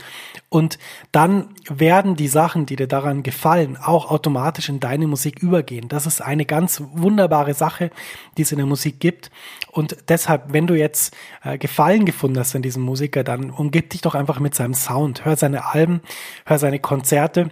Und 0.49 0.79
dann 1.11 1.49
werden 1.67 2.15
die 2.15 2.27
Sachen, 2.27 2.65
die 2.65 2.75
dir 2.75 2.87
daran 2.87 3.23
gefallen, 3.23 3.77
auch 3.77 4.11
automatisch 4.11 4.69
in 4.69 4.79
deine 4.79 5.07
Musik 5.07 5.41
übergehen. 5.41 5.87
Das 5.87 6.08
ist 6.15 6.21
eine 6.21 6.45
ganz 6.45 6.81
wunderbare 6.93 7.53
Sache, 7.53 7.91
die 8.37 8.41
es 8.43 8.51
in 8.51 8.57
der 8.57 8.67
Musik 8.67 8.99
gibt. 8.99 9.31
Und 9.71 9.97
deshalb, 10.09 10.53
wenn 10.53 10.67
du 10.67 10.75
jetzt 10.75 11.15
äh, 11.43 11.57
Gefallen 11.57 12.05
gefunden 12.05 12.39
hast 12.39 12.55
an 12.55 12.61
diesem 12.61 12.83
Musiker, 12.83 13.23
dann 13.23 13.49
umgib 13.49 13.89
dich 13.89 14.01
doch 14.01 14.15
einfach 14.15 14.39
mit 14.39 14.55
seinem 14.55 14.73
Sound. 14.73 15.25
Hör 15.25 15.35
seine 15.35 15.65
Alben, 15.65 16.01
hör 16.45 16.59
seine 16.59 16.79
Konzerte 16.79 17.49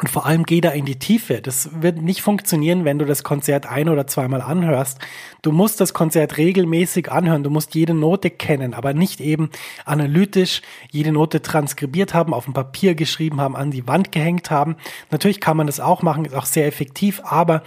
und 0.00 0.08
vor 0.08 0.26
allem 0.26 0.44
geh 0.44 0.60
da 0.60 0.70
in 0.70 0.84
die 0.84 0.98
Tiefe. 0.98 1.40
Das 1.40 1.70
wird 1.82 2.00
nicht 2.00 2.22
funktionieren, 2.22 2.84
wenn 2.84 2.98
du 2.98 3.04
das 3.04 3.24
Konzert 3.24 3.66
ein- 3.66 3.88
oder 3.88 4.06
zweimal 4.06 4.42
anhörst. 4.42 4.98
Du 5.42 5.52
musst 5.52 5.80
das 5.80 5.94
Konzert 5.94 6.36
regelmäßig 6.36 7.10
anhören. 7.10 7.42
Du 7.42 7.50
musst 7.50 7.74
jede 7.74 7.94
Note 7.94 8.30
kennen, 8.30 8.74
aber 8.74 8.94
nicht 8.94 9.20
eben 9.20 9.50
analytisch 9.84 10.62
jede 10.90 11.12
Note 11.12 11.42
transkribiert 11.42 12.14
haben, 12.14 12.34
auf 12.34 12.44
dem 12.44 12.54
Papier 12.54 12.94
geschrieben 12.94 13.40
haben, 13.40 13.56
an 13.56 13.70
die 13.70 13.86
Wand 13.86 14.12
gehängt 14.12 14.50
haben. 14.50 14.76
Natürlich 15.10 15.40
kann 15.40 15.56
man 15.56 15.66
das 15.66 15.80
auch 15.80 16.02
machen, 16.02 16.24
ist 16.24 16.34
auch 16.34 16.46
sehr 16.46 16.66
effektiv, 16.66 17.20
aber 17.24 17.62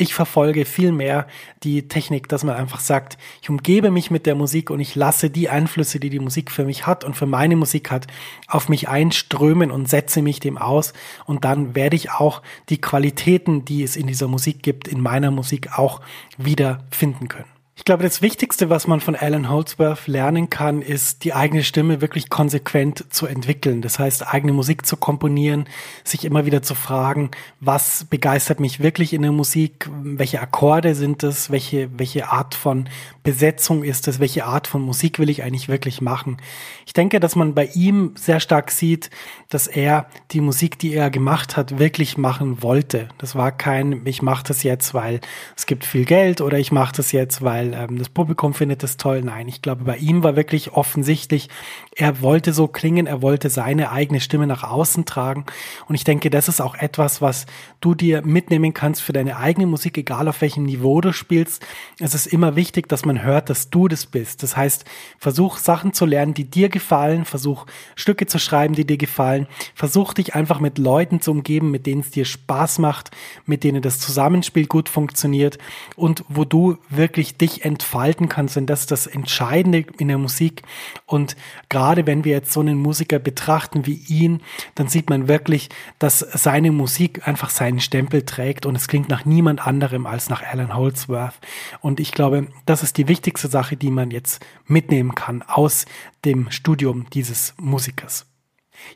ich 0.00 0.14
verfolge 0.14 0.64
viel 0.64 0.92
mehr 0.92 1.26
die 1.62 1.88
Technik, 1.88 2.28
dass 2.28 2.44
man 2.44 2.56
einfach 2.56 2.80
sagt, 2.80 3.18
ich 3.42 3.50
umgebe 3.50 3.90
mich 3.90 4.10
mit 4.10 4.26
der 4.26 4.34
Musik 4.34 4.70
und 4.70 4.80
ich 4.80 4.94
lasse 4.94 5.30
die 5.30 5.48
Einflüsse, 5.48 6.00
die 6.00 6.10
die 6.10 6.18
Musik 6.18 6.50
für 6.50 6.64
mich 6.64 6.86
hat 6.86 7.04
und 7.04 7.16
für 7.16 7.26
meine 7.26 7.56
Musik 7.56 7.90
hat, 7.90 8.06
auf 8.46 8.68
mich 8.68 8.88
einströmen 8.88 9.70
und 9.70 9.88
setze 9.88 10.22
mich 10.22 10.40
dem 10.40 10.58
aus. 10.58 10.92
Und 11.26 11.44
dann 11.44 11.74
werde 11.74 11.96
ich 11.96 12.10
auch 12.10 12.42
die 12.68 12.80
Qualitäten, 12.80 13.64
die 13.64 13.82
es 13.82 13.96
in 13.96 14.06
dieser 14.06 14.28
Musik 14.28 14.62
gibt, 14.62 14.88
in 14.88 15.00
meiner 15.00 15.30
Musik 15.30 15.78
auch 15.78 16.00
wieder 16.38 16.84
finden 16.90 17.28
können. 17.28 17.59
Ich 17.80 17.86
glaube, 17.86 18.02
das 18.02 18.20
Wichtigste, 18.20 18.68
was 18.68 18.86
man 18.86 19.00
von 19.00 19.16
Alan 19.16 19.48
Holdsworth 19.48 20.06
lernen 20.06 20.50
kann, 20.50 20.82
ist, 20.82 21.24
die 21.24 21.32
eigene 21.32 21.64
Stimme 21.64 22.02
wirklich 22.02 22.28
konsequent 22.28 23.06
zu 23.08 23.26
entwickeln. 23.26 23.80
Das 23.80 23.98
heißt, 23.98 24.28
eigene 24.28 24.52
Musik 24.52 24.84
zu 24.84 24.98
komponieren, 24.98 25.64
sich 26.04 26.26
immer 26.26 26.44
wieder 26.44 26.60
zu 26.60 26.74
fragen, 26.74 27.30
was 27.58 28.04
begeistert 28.04 28.60
mich 28.60 28.80
wirklich 28.80 29.14
in 29.14 29.22
der 29.22 29.32
Musik, 29.32 29.88
welche 30.02 30.42
Akkorde 30.42 30.94
sind 30.94 31.22
es, 31.22 31.50
welche, 31.50 31.88
welche 31.98 32.28
Art 32.28 32.54
von 32.54 32.86
Besetzung 33.22 33.82
ist 33.82 34.08
es, 34.08 34.20
welche 34.20 34.44
Art 34.44 34.66
von 34.66 34.82
Musik 34.82 35.18
will 35.18 35.30
ich 35.30 35.42
eigentlich 35.42 35.70
wirklich 35.70 36.02
machen. 36.02 36.36
Ich 36.84 36.92
denke, 36.92 37.18
dass 37.18 37.34
man 37.34 37.54
bei 37.54 37.70
ihm 37.74 38.12
sehr 38.14 38.40
stark 38.40 38.70
sieht, 38.70 39.08
dass 39.48 39.66
er 39.66 40.06
die 40.32 40.42
Musik, 40.42 40.78
die 40.78 40.92
er 40.92 41.08
gemacht 41.08 41.56
hat, 41.56 41.78
wirklich 41.78 42.18
machen 42.18 42.62
wollte. 42.62 43.08
Das 43.16 43.34
war 43.34 43.52
kein, 43.52 44.02
ich 44.04 44.20
mache 44.20 44.44
das 44.46 44.64
jetzt, 44.64 44.92
weil 44.92 45.20
es 45.56 45.64
gibt 45.64 45.86
viel 45.86 46.04
Geld 46.04 46.42
oder 46.42 46.58
ich 46.58 46.72
mache 46.72 46.94
das 46.94 47.12
jetzt, 47.12 47.40
weil 47.40 47.69
ähm, 47.72 47.98
das 47.98 48.08
Publikum 48.08 48.54
findet 48.54 48.82
das 48.82 48.96
toll. 48.96 49.22
Nein, 49.22 49.48
ich 49.48 49.62
glaube, 49.62 49.84
bei 49.84 49.96
ihm 49.96 50.22
war 50.22 50.36
wirklich 50.36 50.72
offensichtlich, 50.72 51.48
er 51.96 52.22
wollte 52.22 52.52
so 52.52 52.68
klingen, 52.68 53.06
er 53.06 53.22
wollte 53.22 53.50
seine 53.50 53.90
eigene 53.90 54.20
Stimme 54.20 54.46
nach 54.46 54.64
außen 54.64 55.04
tragen. 55.04 55.44
Und 55.88 55.94
ich 55.94 56.04
denke, 56.04 56.30
das 56.30 56.48
ist 56.48 56.60
auch 56.60 56.74
etwas, 56.74 57.20
was 57.20 57.46
du 57.80 57.94
dir 57.94 58.22
mitnehmen 58.22 58.74
kannst 58.74 59.02
für 59.02 59.12
deine 59.12 59.36
eigene 59.36 59.66
Musik, 59.66 59.98
egal 59.98 60.28
auf 60.28 60.40
welchem 60.40 60.64
Niveau 60.64 61.00
du 61.00 61.12
spielst. 61.12 61.66
Es 61.98 62.14
ist 62.14 62.26
immer 62.26 62.56
wichtig, 62.56 62.88
dass 62.88 63.04
man 63.04 63.22
hört, 63.22 63.50
dass 63.50 63.70
du 63.70 63.88
das 63.88 64.06
bist. 64.06 64.42
Das 64.42 64.56
heißt, 64.56 64.84
versuch 65.18 65.58
Sachen 65.58 65.92
zu 65.92 66.06
lernen, 66.06 66.34
die 66.34 66.44
dir 66.44 66.68
gefallen, 66.68 67.24
versuch 67.24 67.66
Stücke 67.96 68.26
zu 68.26 68.38
schreiben, 68.38 68.74
die 68.74 68.86
dir 68.86 68.98
gefallen, 68.98 69.46
versuch 69.74 70.14
dich 70.14 70.34
einfach 70.34 70.60
mit 70.60 70.78
Leuten 70.78 71.20
zu 71.20 71.30
umgeben, 71.30 71.70
mit 71.70 71.86
denen 71.86 72.00
es 72.00 72.10
dir 72.10 72.24
Spaß 72.24 72.78
macht, 72.78 73.10
mit 73.46 73.64
denen 73.64 73.82
das 73.82 73.98
Zusammenspiel 73.98 74.66
gut 74.66 74.88
funktioniert 74.88 75.58
und 75.96 76.24
wo 76.28 76.44
du 76.44 76.78
wirklich 76.88 77.36
dich 77.36 77.59
entfalten 77.60 78.28
kannst. 78.28 78.56
Denn 78.56 78.66
das 78.66 78.80
ist 78.80 78.90
das 78.90 79.06
Entscheidende 79.06 79.84
in 79.98 80.08
der 80.08 80.18
Musik. 80.18 80.62
Und 81.06 81.36
gerade 81.68 82.06
wenn 82.06 82.24
wir 82.24 82.32
jetzt 82.32 82.52
so 82.52 82.60
einen 82.60 82.78
Musiker 82.78 83.18
betrachten 83.18 83.86
wie 83.86 84.02
ihn, 84.08 84.40
dann 84.74 84.88
sieht 84.88 85.10
man 85.10 85.28
wirklich, 85.28 85.68
dass 85.98 86.18
seine 86.18 86.72
Musik 86.72 87.26
einfach 87.26 87.50
seinen 87.50 87.80
Stempel 87.80 88.22
trägt 88.22 88.66
und 88.66 88.76
es 88.76 88.88
klingt 88.88 89.08
nach 89.08 89.24
niemand 89.24 89.66
anderem 89.66 90.06
als 90.06 90.30
nach 90.30 90.42
Alan 90.42 90.74
Holdsworth. 90.74 91.38
Und 91.80 92.00
ich 92.00 92.12
glaube, 92.12 92.48
das 92.66 92.82
ist 92.82 92.96
die 92.96 93.08
wichtigste 93.08 93.48
Sache, 93.48 93.76
die 93.76 93.90
man 93.90 94.10
jetzt 94.10 94.44
mitnehmen 94.66 95.14
kann 95.14 95.42
aus 95.42 95.86
dem 96.24 96.50
Studium 96.50 97.06
dieses 97.10 97.54
Musikers. 97.58 98.29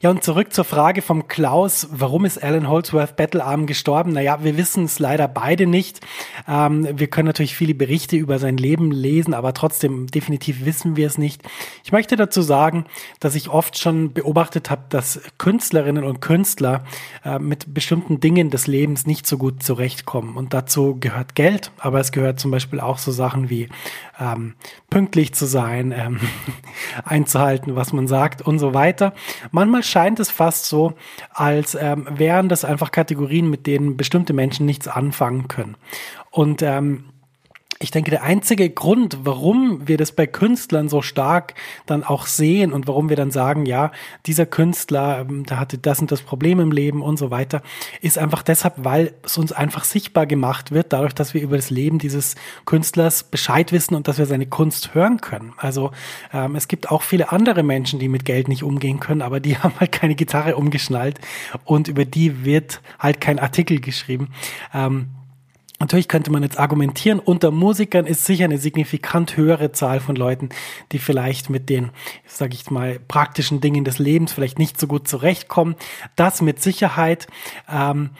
Ja, 0.00 0.10
und 0.10 0.22
zurück 0.22 0.52
zur 0.52 0.64
Frage 0.64 1.02
vom 1.02 1.28
Klaus, 1.28 1.88
warum 1.90 2.24
ist 2.24 2.42
Alan 2.42 2.68
Holdsworth 2.68 3.16
Battlearm 3.16 3.66
gestorben? 3.66 4.12
Naja, 4.12 4.42
wir 4.42 4.56
wissen 4.56 4.84
es 4.84 4.98
leider 4.98 5.28
beide 5.28 5.66
nicht. 5.66 6.00
Ähm, 6.46 6.86
wir 6.98 7.06
können 7.06 7.26
natürlich 7.26 7.56
viele 7.56 7.74
Berichte 7.74 8.16
über 8.16 8.38
sein 8.38 8.56
Leben 8.56 8.90
lesen, 8.90 9.32
aber 9.34 9.54
trotzdem 9.54 10.06
definitiv 10.08 10.64
wissen 10.64 10.96
wir 10.96 11.06
es 11.06 11.16
nicht. 11.16 11.42
Ich 11.84 11.92
möchte 11.92 12.16
dazu 12.16 12.42
sagen, 12.42 12.84
dass 13.20 13.34
ich 13.34 13.48
oft 13.48 13.78
schon 13.78 14.12
beobachtet 14.12 14.68
habe, 14.68 14.82
dass 14.88 15.20
Künstlerinnen 15.38 16.04
und 16.04 16.20
Künstler 16.20 16.84
äh, 17.24 17.38
mit 17.38 17.72
bestimmten 17.72 18.20
Dingen 18.20 18.50
des 18.50 18.66
Lebens 18.66 19.06
nicht 19.06 19.26
so 19.26 19.38
gut 19.38 19.62
zurechtkommen. 19.62 20.36
Und 20.36 20.52
dazu 20.52 20.96
gehört 20.98 21.34
Geld, 21.34 21.70
aber 21.78 22.00
es 22.00 22.12
gehört 22.12 22.40
zum 22.40 22.50
Beispiel 22.50 22.80
auch 22.80 22.98
so 22.98 23.10
Sachen 23.12 23.48
wie 23.48 23.68
ähm, 24.18 24.54
pünktlich 24.90 25.34
zu 25.34 25.46
sein, 25.46 25.92
ähm, 25.96 26.20
einzuhalten, 27.04 27.76
was 27.76 27.92
man 27.92 28.06
sagt 28.06 28.42
und 28.42 28.58
so 28.58 28.74
weiter. 28.74 29.14
Manchmal 29.50 29.82
scheint 29.82 30.20
es 30.20 30.30
fast 30.30 30.66
so, 30.66 30.94
als 31.30 31.74
ähm, 31.74 32.06
wären 32.10 32.48
das 32.48 32.64
einfach 32.64 32.90
Kategorien, 32.90 33.48
mit 33.50 33.66
denen 33.66 33.96
bestimmte 33.96 34.32
Menschen 34.32 34.66
nichts 34.66 34.88
anfangen 34.88 35.48
können. 35.48 35.76
Und 36.30 36.62
ähm, 36.62 37.04
ich 37.80 37.90
denke, 37.90 38.10
der 38.10 38.22
einzige 38.22 38.70
Grund, 38.70 39.18
warum 39.24 39.86
wir 39.88 39.96
das 39.96 40.12
bei 40.12 40.26
Künstlern 40.26 40.88
so 40.88 41.02
stark 41.02 41.54
dann 41.86 42.04
auch 42.04 42.26
sehen 42.26 42.72
und 42.72 42.86
warum 42.86 43.08
wir 43.08 43.16
dann 43.16 43.30
sagen, 43.30 43.66
ja, 43.66 43.90
dieser 44.26 44.46
Künstler, 44.46 45.20
ähm, 45.20 45.44
der 45.44 45.58
hatte 45.58 45.78
das 45.78 46.00
und 46.00 46.12
das 46.12 46.22
Problem 46.22 46.60
im 46.60 46.70
Leben 46.70 47.02
und 47.02 47.18
so 47.18 47.30
weiter, 47.30 47.62
ist 48.00 48.18
einfach 48.18 48.42
deshalb, 48.42 48.74
weil 48.78 49.14
es 49.22 49.38
uns 49.38 49.52
einfach 49.52 49.84
sichtbar 49.84 50.26
gemacht 50.26 50.70
wird, 50.70 50.92
dadurch, 50.92 51.14
dass 51.14 51.34
wir 51.34 51.42
über 51.42 51.56
das 51.56 51.70
Leben 51.70 51.98
dieses 51.98 52.36
Künstlers 52.64 53.24
Bescheid 53.24 53.72
wissen 53.72 53.94
und 53.94 54.08
dass 54.08 54.18
wir 54.18 54.26
seine 54.26 54.46
Kunst 54.46 54.94
hören 54.94 55.20
können. 55.20 55.52
Also 55.56 55.90
ähm, 56.32 56.54
es 56.56 56.68
gibt 56.68 56.90
auch 56.90 57.02
viele 57.02 57.32
andere 57.32 57.62
Menschen, 57.62 57.98
die 57.98 58.08
mit 58.08 58.24
Geld 58.24 58.48
nicht 58.48 58.62
umgehen 58.62 59.00
können, 59.00 59.22
aber 59.22 59.40
die 59.40 59.58
haben 59.62 59.74
halt 59.80 59.92
keine 59.92 60.14
Gitarre 60.14 60.56
umgeschnallt 60.56 61.18
und 61.64 61.88
über 61.88 62.04
die 62.04 62.44
wird 62.44 62.80
halt 62.98 63.20
kein 63.20 63.38
Artikel 63.38 63.80
geschrieben. 63.80 64.28
Ähm, 64.72 65.08
Natürlich 65.80 66.06
könnte 66.06 66.30
man 66.30 66.44
jetzt 66.44 66.58
argumentieren, 66.58 67.18
unter 67.18 67.50
Musikern 67.50 68.06
ist 68.06 68.24
sicher 68.24 68.44
eine 68.44 68.58
signifikant 68.58 69.36
höhere 69.36 69.72
Zahl 69.72 69.98
von 69.98 70.14
Leuten, 70.14 70.50
die 70.92 71.00
vielleicht 71.00 71.50
mit 71.50 71.68
den, 71.68 71.90
sage 72.26 72.54
ich 72.54 72.70
mal, 72.70 73.00
praktischen 73.00 73.60
Dingen 73.60 73.84
des 73.84 73.98
Lebens 73.98 74.32
vielleicht 74.32 74.58
nicht 74.58 74.78
so 74.78 74.86
gut 74.86 75.08
zurechtkommen. 75.08 75.74
Das 76.14 76.42
mit 76.42 76.62
Sicherheit. 76.62 77.26
Ähm, 77.68 78.10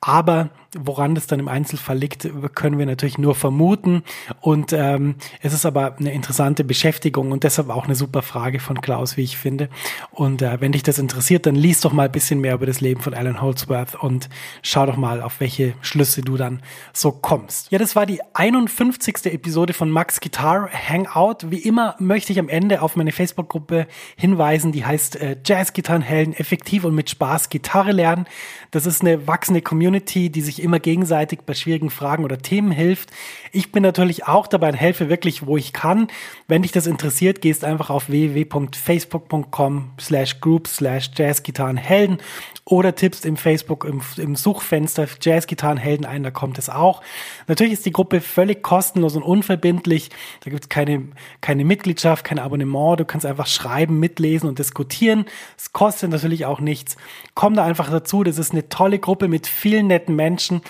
aber 0.00 0.50
woran 0.78 1.14
das 1.14 1.26
dann 1.26 1.40
im 1.40 1.48
Einzelfall 1.48 1.98
liegt, 1.98 2.28
können 2.54 2.78
wir 2.78 2.86
natürlich 2.86 3.18
nur 3.18 3.34
vermuten. 3.34 4.02
Und 4.40 4.72
ähm, 4.72 5.16
es 5.40 5.52
ist 5.52 5.66
aber 5.66 5.96
eine 5.96 6.12
interessante 6.12 6.64
Beschäftigung 6.64 7.32
und 7.32 7.44
deshalb 7.44 7.70
auch 7.70 7.84
eine 7.84 7.94
super 7.94 8.22
Frage 8.22 8.60
von 8.60 8.80
Klaus, 8.80 9.16
wie 9.16 9.22
ich 9.22 9.36
finde. 9.36 9.68
Und 10.10 10.42
äh, 10.42 10.60
wenn 10.60 10.72
dich 10.72 10.82
das 10.82 10.98
interessiert, 10.98 11.46
dann 11.46 11.54
liest 11.54 11.84
doch 11.84 11.92
mal 11.92 12.06
ein 12.06 12.12
bisschen 12.12 12.40
mehr 12.40 12.54
über 12.54 12.66
das 12.66 12.80
Leben 12.80 13.00
von 13.00 13.14
Alan 13.14 13.40
Holdsworth 13.40 13.94
und 13.94 14.28
schau 14.62 14.86
doch 14.86 14.96
mal, 14.96 15.22
auf 15.22 15.40
welche 15.40 15.74
Schlüsse 15.80 16.22
du 16.22 16.36
dann 16.36 16.62
so 16.92 17.12
kommst. 17.12 17.70
Ja, 17.70 17.78
das 17.78 17.96
war 17.96 18.06
die 18.06 18.20
51. 18.34 19.26
Episode 19.26 19.72
von 19.72 19.90
Max 19.90 20.20
Guitar 20.20 20.68
Hangout. 20.70 21.50
Wie 21.50 21.58
immer 21.58 21.96
möchte 21.98 22.32
ich 22.32 22.38
am 22.38 22.48
Ende 22.48 22.82
auf 22.82 22.96
meine 22.96 23.12
Facebook-Gruppe 23.12 23.86
hinweisen, 24.16 24.72
die 24.72 24.84
heißt 24.84 25.16
äh, 25.16 25.36
Jazz-Gitarrenhelden 25.44 26.34
effektiv 26.34 26.84
und 26.84 26.94
mit 26.94 27.10
Spaß 27.10 27.48
Gitarre 27.48 27.92
lernen. 27.92 28.26
Das 28.70 28.86
ist 28.86 29.02
eine 29.02 29.26
wachsende 29.26 29.62
Community, 29.62 30.30
die 30.30 30.40
sich 30.40 30.62
immer 30.64 30.80
gegenseitig 30.80 31.40
bei 31.46 31.54
schwierigen 31.54 31.90
Fragen 31.90 32.24
oder 32.24 32.38
Themen 32.38 32.72
hilft. 32.72 33.10
Ich 33.52 33.70
bin 33.70 33.82
natürlich 33.82 34.26
auch 34.26 34.46
dabei 34.46 34.70
und 34.70 34.74
helfe 34.74 35.08
wirklich, 35.08 35.46
wo 35.46 35.56
ich 35.56 35.72
kann. 35.72 36.08
Wenn 36.48 36.62
dich 36.62 36.72
das 36.72 36.86
interessiert, 36.86 37.40
gehst 37.40 37.64
einfach 37.64 37.90
auf 37.90 38.08
www.facebook.com 38.08 39.92
slash 40.00 40.40
group 40.40 40.66
slash 40.66 41.10
jazzgitarrenhelden 41.14 42.18
oder 42.64 42.94
tippst 42.94 43.26
im 43.26 43.36
Facebook 43.36 43.84
im, 43.84 44.00
im 44.16 44.36
Suchfenster 44.36 45.06
Jazzgitarrenhelden 45.20 46.06
ein, 46.06 46.22
da 46.22 46.30
kommt 46.30 46.58
es 46.58 46.70
auch. 46.70 47.02
Natürlich 47.46 47.74
ist 47.74 47.86
die 47.86 47.92
Gruppe 47.92 48.20
völlig 48.22 48.62
kostenlos 48.62 49.16
und 49.16 49.22
unverbindlich. 49.22 50.10
Da 50.42 50.50
gibt 50.50 50.64
es 50.64 50.68
keine, 50.70 51.08
keine 51.42 51.64
Mitgliedschaft, 51.64 52.24
kein 52.24 52.38
Abonnement. 52.38 52.98
Du 52.98 53.04
kannst 53.04 53.26
einfach 53.26 53.46
schreiben, 53.46 54.00
mitlesen 54.00 54.48
und 54.48 54.58
diskutieren. 54.58 55.26
Es 55.58 55.72
kostet 55.72 56.10
natürlich 56.10 56.46
auch 56.46 56.60
nichts. 56.60 56.96
Komm 57.34 57.54
da 57.54 57.64
einfach 57.64 57.90
dazu. 57.90 58.24
Das 58.24 58.38
ist 58.38 58.52
eine 58.52 58.68
tolle 58.68 58.98
Gruppe 58.98 59.28
mit 59.28 59.46
vielen 59.46 59.88
netten 59.88 60.16
Menschen 60.54 60.60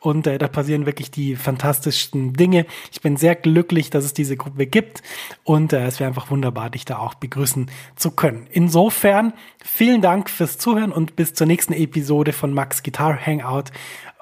und 0.00 0.26
äh, 0.26 0.38
da 0.38 0.48
passieren 0.48 0.86
wirklich 0.86 1.10
die 1.10 1.36
fantastischsten 1.36 2.32
Dinge. 2.32 2.66
Ich 2.92 3.00
bin 3.00 3.16
sehr 3.16 3.34
glücklich, 3.34 3.90
dass 3.90 4.04
es 4.04 4.12
diese 4.12 4.36
Gruppe 4.36 4.66
gibt 4.66 5.02
und 5.44 5.72
äh, 5.72 5.86
es 5.86 6.00
wäre 6.00 6.08
einfach 6.08 6.30
wunderbar, 6.30 6.70
dich 6.70 6.84
da 6.84 6.98
auch 6.98 7.14
begrüßen 7.14 7.70
zu 7.96 8.10
können. 8.10 8.46
Insofern 8.50 9.32
vielen 9.62 10.02
Dank 10.02 10.30
fürs 10.30 10.58
Zuhören 10.58 10.92
und 10.92 11.16
bis 11.16 11.34
zur 11.34 11.46
nächsten 11.46 11.72
Episode 11.72 12.32
von 12.32 12.52
Max 12.52 12.82
Guitar 12.82 13.18
Hangout. 13.18 13.70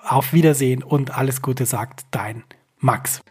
Auf 0.05 0.33
Wiedersehen 0.33 0.83
und 0.83 1.17
alles 1.17 1.43
Gute 1.43 1.65
sagt 1.65 2.07
dein 2.11 2.43
Max. 2.81 3.23